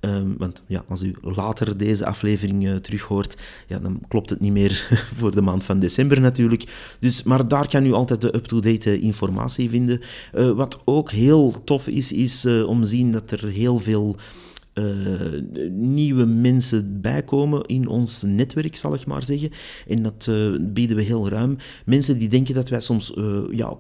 Ehm, 0.01 0.37
want 0.39 0.63
ja, 0.67 0.85
als 0.89 1.03
u 1.03 1.15
later 1.21 1.77
deze 1.77 2.07
aflevering 2.07 2.65
uh, 2.65 2.75
terughoort, 2.75 3.37
ja, 3.69 3.79
dan 3.79 4.01
klopt 4.09 4.31
het 4.31 4.41
niet 4.41 4.53
meer 4.53 4.89
voor 5.19 5.35
de 5.35 5.41
maand 5.41 5.65
van 5.65 5.79
december 5.79 6.21
natuurlijk. 6.21 6.95
Dus, 6.99 7.23
maar 7.23 7.49
daar 7.49 7.69
kan 7.69 7.87
u 7.87 7.93
altijd 7.93 8.21
de 8.21 8.35
up-to-date 8.35 8.91
eh, 8.91 9.03
informatie 9.03 9.71
vinden. 9.71 10.01
Uh, 10.35 10.51
wat 10.51 10.83
ook 10.85 11.11
heel 11.11 11.65
tof 11.65 11.87
is, 11.89 12.13
is 12.13 12.47
om 12.47 12.83
te 12.83 12.89
zien 12.89 13.13
dat 13.13 13.31
er 13.31 13.49
heel 13.49 13.79
veel 13.79 14.17
uh, 14.75 15.65
nieuwe 15.71 16.25
mensen 16.25 17.01
bijkomen 17.01 17.63
in 17.63 17.89
ons 17.89 18.23
netwerk, 18.23 18.77
zal 18.77 18.95
ik 18.95 19.07
maar 19.07 19.23
zeggen. 19.23 19.51
En 19.87 20.03
dat 20.03 20.27
uh, 20.31 20.57
bieden 20.61 20.97
we 20.97 21.03
heel 21.03 21.29
ruim. 21.29 21.57
Mensen 21.85 22.19
die 22.19 22.29
denken 22.29 22.55
dat 22.55 22.69
wij 22.69 22.81
soms 22.81 23.17
uh, 23.17 23.41
ja, 23.51 23.77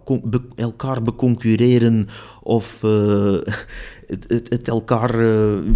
elkaar 0.54 1.02
beconcurreren 1.02 2.08
of 2.42 2.84
het, 4.12 4.24
het, 4.28 4.48
het, 4.48 4.68
elkaar, 4.68 5.24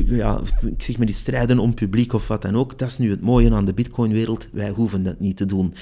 ja, 0.07 0.41
ik 0.67 0.83
zeg 0.83 0.97
maar 0.97 1.07
die 1.07 1.15
strijden 1.15 1.59
om 1.59 1.75
publiek 1.75 2.13
of 2.13 2.29
wat 2.29 2.43
dan 2.43 2.57
ook. 2.57 2.79
Dat 2.79 2.89
is 2.89 2.99
nu 2.99 3.11
het 3.11 3.21
mooie 3.21 3.55
aan 3.55 3.65
de 3.65 3.75
Bitcoin-wereld. 3.75 4.49
Wij 4.53 4.71
hoeven 4.71 5.03
dat 5.03 5.21
niet 5.21 5.37
te 5.37 5.47
doen. 5.47 5.75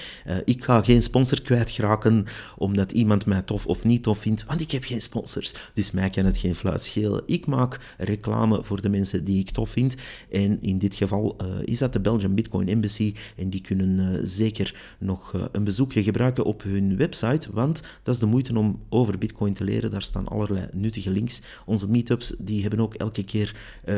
ik 0.45 0.65
ga 0.65 0.83
geen 0.83 1.03
sponsor 1.03 1.43
kwijtraken 1.43 2.25
omdat 2.57 2.93
iemand 2.93 3.27
mij 3.27 3.43
tof 3.43 3.67
of 3.67 3.85
niet 3.85 4.03
tof 4.03 4.19
vindt, 4.19 4.45
want 4.45 4.61
ik 4.61 4.71
heb 4.71 4.85
geen 4.85 5.01
sponsors. 5.01 5.55
Dus 5.73 5.91
mij 5.91 6.11
kan 6.11 6.25
het 6.25 6.39
geen 6.39 6.55
fluit 6.55 6.83
schelen. 6.83 7.23
Ik 7.27 7.47
maak 7.47 7.95
reclame 7.99 8.65
voor 8.65 8.81
de 8.81 8.89
mensen 8.89 9.25
die 9.25 9.39
ik 9.39 9.51
tof 9.51 9.71
vind. 9.71 9.95
En 10.31 10.63
in 10.63 10.79
dit 10.79 10.95
geval 10.95 11.37
uh, 11.43 11.49
is 11.65 11.79
dat 11.79 11.93
de 11.93 12.01
Belgian 12.01 12.35
Bitcoin 12.35 12.69
Embassy. 12.69 13.15
En 13.37 13.51
die 13.51 13.61
kunnen 13.61 14.27
zeker 14.27 14.97
nog 14.99 15.49
een 15.53 15.65
bezoekje 15.65 16.03
gebruiken 16.03 16.45
op 16.45 16.63
hun 16.63 16.97
website. 16.97 17.49
Want 17.53 17.83
dat 18.03 18.15
is 18.15 18.21
de 18.21 18.27
moeite 18.27 18.59
om 18.59 18.81
over 18.89 19.19
Bitcoin 19.19 19.55
te 19.55 19.65
leren. 19.65 19.91
Daar 19.91 20.03
staan 20.03 20.29
allerlei 20.29 20.67
nuttige 20.73 21.11
links. 21.11 21.43
Onze 21.67 21.91
meetups 21.91 22.35
die 22.45 22.61
hebben 22.61 22.81
ook 22.81 22.95
elke 22.95 23.25
keer 23.25 23.57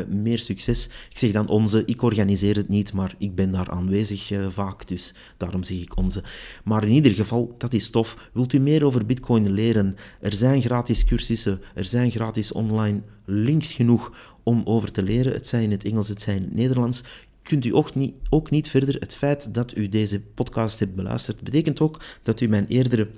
meer 0.09 0.39
succes. 0.39 0.87
Ik 1.11 1.19
zeg 1.19 1.33
dan 1.33 1.49
onze, 1.49 1.83
ik 1.87 2.03
organiseer 2.03 2.57
het 2.57 2.69
niet, 2.69 2.93
maar 2.93 3.15
ik 3.19 3.35
ben 3.35 3.51
daar 3.51 3.71
aanwezig 3.71 4.33
vaak. 4.49 4.89
Dus 4.89 5.15
daarom 5.37 5.63
zeg 5.63 5.79
ik 5.79 5.97
onze. 5.97 6.23
Maar 6.65 6.85
in 6.85 6.93
ieder 6.93 7.13
geval, 7.13 7.55
dat 7.59 7.75
is 7.75 7.91
tof. 7.91 8.31
Wilt 8.33 8.53
u 8.53 8.59
meer 8.59 8.85
over 8.85 9.07
Bitcoin 9.07 9.53
leren? 9.53 9.97
Er 10.21 10.33
zijn 10.33 10.63
gratis 10.63 11.05
cursussen, 11.05 11.61
er 11.75 11.85
zijn 11.85 12.11
gratis 12.11 12.53
online 12.53 13.01
links 13.25 13.73
genoeg 13.73 14.35
om 14.43 14.63
over 14.65 14.93
te 14.93 15.03
leren. 15.03 15.33
Het 15.33 15.47
zij 15.47 15.63
in 15.63 15.71
het 15.71 15.85
Engels, 15.85 16.09
het 16.09 16.23
zij 16.23 16.37
in 16.37 16.43
het 16.43 16.55
Nederlands. 16.55 17.03
Kunt 17.43 17.65
u 17.65 17.75
ook 17.75 17.95
niet, 17.95 18.15
ook 18.29 18.51
niet 18.51 18.69
verder. 18.69 18.95
Het 18.95 19.15
feit 19.15 19.55
dat 19.55 19.77
u 19.77 19.89
deze 19.89 20.21
podcast 20.21 20.79
hebt 20.79 20.95
beluisterd, 20.95 21.41
betekent 21.41 21.81
ook 21.81 22.01
dat 22.23 22.41
u 22.41 22.49
mijn 22.49 22.67
eerdere 22.69 23.09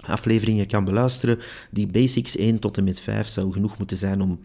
afleveringen 0.00 0.66
kan 0.66 0.84
beluisteren. 0.84 1.38
Die 1.70 1.86
basics 1.86 2.36
1 2.36 2.58
tot 2.58 2.76
en 2.76 2.84
met 2.84 3.00
5 3.00 3.28
zou 3.28 3.52
genoeg 3.52 3.78
moeten 3.78 3.96
zijn 3.96 4.22
om 4.22 4.38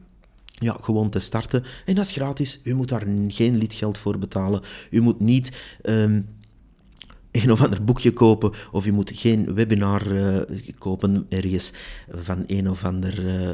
ja, 0.59 0.77
gewoon 0.81 1.09
te 1.09 1.19
starten. 1.19 1.63
En 1.85 1.95
dat 1.95 2.05
is 2.05 2.11
gratis. 2.11 2.59
U 2.63 2.73
moet 2.73 2.89
daar 2.89 3.05
geen 3.27 3.57
lidgeld 3.57 3.97
voor 3.97 4.17
betalen. 4.17 4.61
U 4.89 5.01
moet 5.01 5.19
niet 5.19 5.57
um, 5.83 6.27
een 7.31 7.51
of 7.51 7.61
ander 7.61 7.83
boekje 7.83 8.13
kopen, 8.13 8.51
of 8.71 8.85
je 8.85 8.91
moet 8.91 9.11
geen 9.15 9.53
webinar 9.53 10.11
uh, 10.11 10.37
kopen 10.77 11.25
ergens 11.29 11.73
van 12.11 12.43
een 12.47 12.69
of 12.69 12.85
ander 12.85 13.25
uh, 13.25 13.49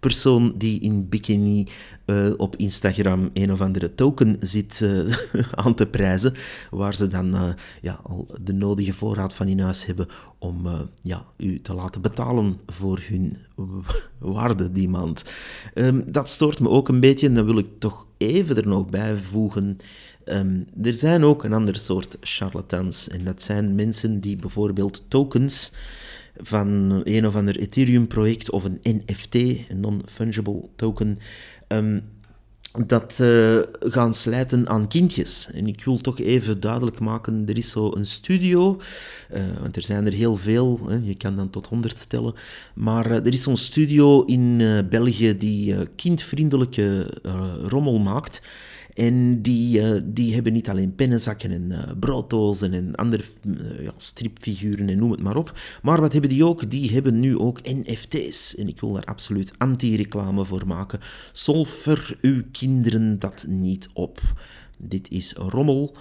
persoon 0.00 0.54
die 0.56 0.80
in 0.80 1.08
bikini 1.08 1.66
uh, 2.06 2.32
op 2.36 2.56
Instagram 2.56 3.30
een 3.32 3.52
of 3.52 3.60
andere 3.60 3.94
token 3.94 4.36
zit 4.40 4.88
aan 5.64 5.74
te 5.74 5.86
prijzen, 5.86 6.34
waar 6.70 6.94
ze 6.94 7.08
dan 7.08 7.56
ja, 7.82 8.00
al 8.02 8.26
de 8.40 8.52
nodige 8.52 8.92
voorraad 8.92 9.34
van 9.34 9.48
in 9.48 9.60
huis 9.60 9.86
hebben 9.86 10.08
om 10.38 10.66
ja, 11.02 11.26
u 11.36 11.60
te 11.60 11.74
laten 11.74 12.00
betalen 12.00 12.58
voor 12.66 13.00
hun 13.08 13.36
waarde 14.18 14.72
die 14.72 14.88
maand. 14.88 15.24
Um, 15.74 16.04
dat 16.06 16.28
stoort 16.28 16.60
me 16.60 16.68
ook 16.68 16.88
een 16.88 17.00
beetje 17.00 17.26
en 17.26 17.34
dan 17.34 17.44
wil 17.44 17.58
ik 17.58 17.68
toch 17.78 18.06
even 18.16 18.56
er 18.56 18.68
nog 18.68 18.88
bij 18.88 19.16
voegen 19.16 19.78
Um, 20.28 20.66
er 20.82 20.94
zijn 20.94 21.24
ook 21.24 21.44
een 21.44 21.52
ander 21.52 21.76
soort 21.76 22.16
charlatans. 22.20 23.08
En 23.08 23.24
dat 23.24 23.42
zijn 23.42 23.74
mensen 23.74 24.20
die 24.20 24.36
bijvoorbeeld 24.36 25.04
tokens 25.08 25.72
van 26.42 27.00
een 27.04 27.26
of 27.26 27.36
ander 27.36 27.58
Ethereum-project 27.58 28.50
of 28.50 28.64
een 28.64 28.80
NFT, 28.82 29.34
een 29.34 29.80
non-fungible 29.80 30.68
token, 30.76 31.18
um, 31.68 32.02
dat 32.86 33.18
uh, 33.20 33.58
gaan 33.78 34.14
slijten 34.14 34.68
aan 34.68 34.88
kindjes. 34.88 35.50
En 35.52 35.66
ik 35.66 35.84
wil 35.84 35.98
toch 35.98 36.18
even 36.18 36.60
duidelijk 36.60 37.00
maken, 37.00 37.42
er 37.46 37.56
is 37.56 37.70
zo 37.70 37.90
een 37.94 38.06
studio, 38.06 38.80
uh, 39.34 39.40
want 39.60 39.76
er 39.76 39.82
zijn 39.82 40.06
er 40.06 40.12
heel 40.12 40.36
veel, 40.36 40.80
hè, 40.88 40.98
je 41.02 41.14
kan 41.14 41.36
dan 41.36 41.50
tot 41.50 41.66
honderd 41.66 42.08
tellen, 42.08 42.34
maar 42.74 43.10
uh, 43.10 43.16
er 43.16 43.32
is 43.32 43.42
zo'n 43.42 43.56
studio 43.56 44.22
in 44.24 44.62
België 44.88 45.38
die 45.38 45.88
kindvriendelijke 45.96 47.14
rommel 47.62 47.98
maakt. 47.98 48.40
En 48.98 49.42
die, 49.42 49.80
uh, 49.80 50.00
die 50.04 50.34
hebben 50.34 50.52
niet 50.52 50.68
alleen 50.68 50.94
pennenzakken 50.94 51.50
en 51.50 51.70
uh, 51.70 51.78
brooddozen 52.00 52.72
en 52.72 52.94
andere 52.94 53.22
uh, 53.46 53.82
ja, 53.82 53.92
stripfiguren 53.96 54.88
en 54.88 54.98
noem 54.98 55.10
het 55.10 55.20
maar 55.20 55.36
op. 55.36 55.58
Maar 55.82 56.00
wat 56.00 56.12
hebben 56.12 56.30
die 56.30 56.44
ook? 56.44 56.70
Die 56.70 56.92
hebben 56.92 57.20
nu 57.20 57.38
ook 57.38 57.60
NFT's. 57.62 58.56
En 58.56 58.68
ik 58.68 58.80
wil 58.80 58.92
daar 58.92 59.04
absoluut 59.04 59.52
anti-reclame 59.58 60.44
voor 60.44 60.66
maken. 60.66 61.00
Solver 61.32 62.18
uw 62.20 62.42
kinderen 62.52 63.18
dat 63.18 63.44
niet 63.48 63.88
op. 63.92 64.20
Dit 64.76 65.10
is 65.10 65.32
rommel. 65.32 65.96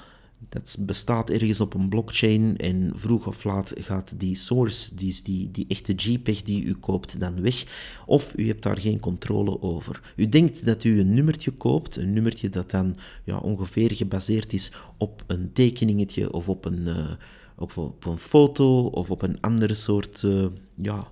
Dat 0.49 0.77
bestaat 0.79 1.29
ergens 1.29 1.61
op 1.61 1.73
een 1.73 1.89
blockchain 1.89 2.57
en 2.57 2.91
vroeg 2.93 3.27
of 3.27 3.43
laat 3.43 3.73
gaat 3.75 4.13
die 4.19 4.35
source, 4.35 4.95
die, 4.95 5.19
die, 5.23 5.51
die 5.51 5.65
echte 5.67 5.93
JPEG 5.93 6.41
die 6.41 6.63
u 6.63 6.73
koopt, 6.73 7.19
dan 7.19 7.41
weg. 7.41 7.63
Of 8.05 8.33
u 8.35 8.47
hebt 8.47 8.63
daar 8.63 8.77
geen 8.77 8.99
controle 8.99 9.61
over. 9.61 10.13
U 10.15 10.29
denkt 10.29 10.65
dat 10.65 10.83
u 10.83 10.99
een 10.99 11.13
nummertje 11.13 11.51
koopt, 11.51 11.95
een 11.95 12.13
nummertje 12.13 12.49
dat 12.49 12.71
dan 12.71 12.97
ja, 13.23 13.37
ongeveer 13.37 13.91
gebaseerd 13.91 14.53
is 14.53 14.71
op 14.97 15.23
een 15.27 15.53
tekeningetje 15.53 16.33
of 16.33 16.49
op 16.49 16.65
een, 16.65 16.79
uh, 16.87 17.11
op, 17.55 18.05
een 18.05 18.17
foto 18.17 18.85
of 18.85 19.11
op 19.11 19.21
een 19.21 19.41
andere 19.41 19.73
soort 19.73 20.21
uh, 20.21 20.45
ja, 20.75 21.11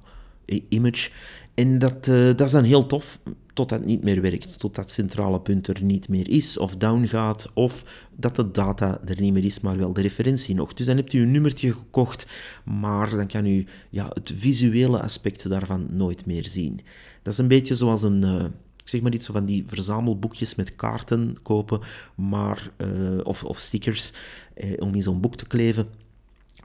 image. 0.70 1.10
En 1.56 1.80
dat, 1.80 2.08
uh, 2.08 2.26
dat 2.26 2.42
is 2.42 2.52
dan 2.52 2.64
heel 2.64 2.86
tof, 2.86 3.20
totdat 3.54 3.80
het 3.80 3.88
niet 3.88 4.04
meer 4.04 4.22
werkt, 4.22 4.60
totdat 4.60 4.84
het 4.84 4.94
centrale 4.94 5.40
punt 5.40 5.68
er 5.68 5.84
niet 5.84 6.10
meer 6.10 6.30
is 6.30 6.58
of 6.58 6.76
down 6.76 7.06
gaat, 7.06 7.50
of 7.54 7.84
dat 8.16 8.36
de 8.36 8.52
data 8.52 9.02
er 9.06 9.22
niet 9.22 9.34
meer 9.34 9.44
is, 9.44 9.60
maar 9.60 9.78
wel 9.78 9.94
de 9.94 10.02
referentie 10.02 10.56
nog. 10.56 10.74
Dus 10.74 10.86
dan 10.86 10.96
hebt 10.96 11.14
u 11.14 11.22
een 11.22 11.32
nummertje 11.32 11.74
gekocht, 11.74 12.28
maar 12.64 13.10
dan 13.10 13.28
kan 13.28 13.46
u 13.46 13.66
ja, 13.90 14.10
het 14.14 14.32
visuele 14.36 15.02
aspect 15.02 15.50
daarvan 15.50 15.88
nooit 15.92 16.26
meer 16.26 16.46
zien. 16.46 16.80
Dat 17.22 17.34
is 17.34 17.40
een 17.40 17.48
beetje 17.48 17.76
zoals 17.76 18.04
een... 18.04 18.22
Uh, 18.26 18.44
zeg 18.84 19.02
maar 19.02 19.14
iets 19.14 19.26
van 19.26 19.46
die 19.46 19.64
verzamelboekjes 19.68 20.56
met 20.56 20.76
kaarten 20.76 21.36
kopen, 21.42 21.80
maar, 22.16 22.72
uh, 22.78 23.20
of, 23.24 23.44
of 23.44 23.58
stickers, 23.60 24.14
eh, 24.54 24.74
om 24.80 24.96
in 24.96 25.02
zo'n 25.02 25.22
boek 25.22 25.36
te 25.36 25.48
kleven. 25.48 25.88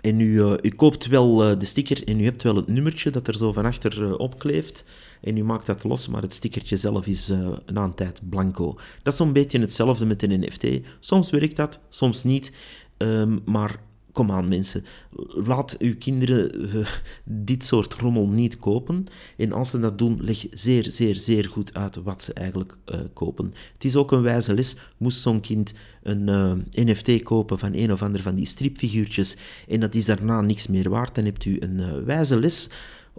En 0.00 0.20
u, 0.20 0.24
uh, 0.24 0.54
u 0.62 0.68
koopt 0.68 1.06
wel 1.06 1.50
uh, 1.50 1.58
de 1.58 1.64
sticker 1.64 2.04
en 2.04 2.20
u 2.20 2.24
hebt 2.24 2.42
wel 2.42 2.56
het 2.56 2.66
nummertje 2.66 3.10
dat 3.10 3.28
er 3.28 3.36
zo 3.36 3.52
van 3.52 3.64
achter 3.64 4.02
uh, 4.02 4.18
opkleeft. 4.18 4.84
En 5.20 5.36
u 5.36 5.44
maakt 5.44 5.66
dat 5.66 5.84
los, 5.84 6.08
maar 6.08 6.22
het 6.22 6.34
stickertje 6.34 6.76
zelf 6.76 7.06
is 7.06 7.32
na 7.66 7.84
een 7.84 7.94
tijd 7.94 8.20
blanco. 8.28 8.78
Dat 9.02 9.12
is 9.12 9.18
zo'n 9.18 9.32
beetje 9.32 9.60
hetzelfde 9.60 10.06
met 10.06 10.22
een 10.22 10.40
NFT. 10.40 10.66
Soms 11.00 11.30
werkt 11.30 11.56
dat, 11.56 11.80
soms 11.88 12.24
niet. 12.24 12.52
Um, 12.96 13.42
maar 13.44 13.80
kom 14.12 14.30
aan 14.30 14.48
mensen, 14.48 14.84
laat 15.44 15.76
uw 15.78 15.96
kinderen 15.98 16.76
uh, 16.76 16.86
dit 17.24 17.64
soort 17.64 17.94
rommel 17.94 18.28
niet 18.28 18.56
kopen. 18.56 19.04
En 19.36 19.52
als 19.52 19.70
ze 19.70 19.80
dat 19.80 19.98
doen, 19.98 20.18
leg 20.22 20.46
zeer, 20.50 20.92
zeer, 20.92 21.14
zeer 21.14 21.44
goed 21.44 21.74
uit 21.74 21.96
wat 21.96 22.22
ze 22.22 22.32
eigenlijk 22.32 22.76
uh, 22.86 23.00
kopen. 23.12 23.52
Het 23.72 23.84
is 23.84 23.96
ook 23.96 24.12
een 24.12 24.22
wijze 24.22 24.54
les. 24.54 24.76
Moest 24.96 25.20
zo'n 25.20 25.40
kind 25.40 25.74
een 26.02 26.28
uh, 26.28 26.52
NFT 26.84 27.22
kopen 27.22 27.58
van 27.58 27.74
een 27.74 27.92
of 27.92 28.02
ander 28.02 28.22
van 28.22 28.34
die 28.34 28.46
stripfiguurtjes 28.46 29.36
en 29.68 29.80
dat 29.80 29.94
is 29.94 30.04
daarna 30.04 30.40
niks 30.40 30.66
meer 30.66 30.90
waard, 30.90 31.14
dan 31.14 31.24
hebt 31.24 31.44
u 31.44 31.56
een 31.60 32.04
wijze 32.04 32.38
les 32.38 32.68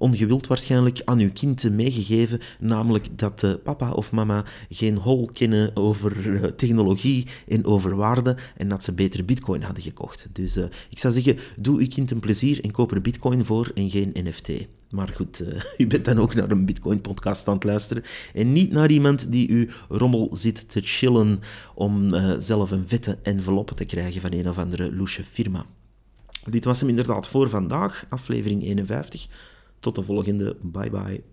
ongewild 0.02 0.48
waarschijnlijk 0.48 1.02
aan 1.06 1.20
uw 1.20 1.32
kind 1.34 1.70
meegegeven, 1.70 2.40
namelijk 2.60 3.08
dat 3.18 3.44
uh, 3.44 3.54
papa 3.64 3.92
of 3.92 4.12
mama 4.12 4.46
geen 4.70 4.96
hol 4.96 5.30
kennen 5.34 5.76
over 5.76 6.56
technologie 6.56 7.28
en 7.48 7.66
over 7.66 7.96
waarde 7.96 8.38
en 8.58 8.70
dat 8.70 8.84
ze 8.84 8.94
beter 8.94 9.26
bitcoin 9.26 9.62
hadden 9.62 9.84
gekocht. 9.84 10.28
Dus 10.34 10.58
ik 10.90 11.00
zou 11.00 11.14
zeggen, 11.14 11.38
doe 11.58 11.80
uw 11.80 11.88
kind 11.88 12.12
een 12.12 12.20
plezier 12.20 12.64
en 12.64 12.72
koop 12.72 12.92
er 12.92 13.02
bitcoin 13.02 13.46
voor 13.46 13.72
en 13.76 13.90
geen 13.90 14.12
NFT. 14.14 14.50
Maar 14.92 15.08
goed, 15.16 15.44
u 15.78 15.88
bent 15.88 16.06
dan 16.06 16.20
ook 16.20 16.36
naar 16.36 16.52
een 16.52 16.66
Bitcoin-podcast 16.66 17.48
aan 17.48 17.54
het 17.54 17.64
luisteren. 17.64 18.04
En 18.34 18.54
niet 18.54 18.72
naar 18.72 18.92
iemand 18.92 19.32
die 19.32 19.48
u 19.48 19.70
rommel 19.90 20.30
zit 20.34 20.70
te 20.70 20.82
chillen 20.82 21.40
om 21.76 22.16
zelf 22.38 22.72
een 22.72 22.88
vette 22.88 23.18
enveloppe 23.22 23.74
te 23.74 23.86
krijgen 23.86 24.22
van 24.22 24.34
een 24.34 24.50
of 24.50 24.58
andere 24.58 24.96
loesje 24.96 25.24
firma. 25.24 25.66
Dit 26.50 26.66
was 26.66 26.80
hem 26.80 26.90
inderdaad 26.90 27.28
voor 27.28 27.50
vandaag, 27.50 28.06
aflevering 28.10 28.64
51. 28.64 29.28
Tot 29.82 29.96
de 29.96 30.04
volgende. 30.04 30.58
Bye 30.62 30.90
bye. 30.90 31.31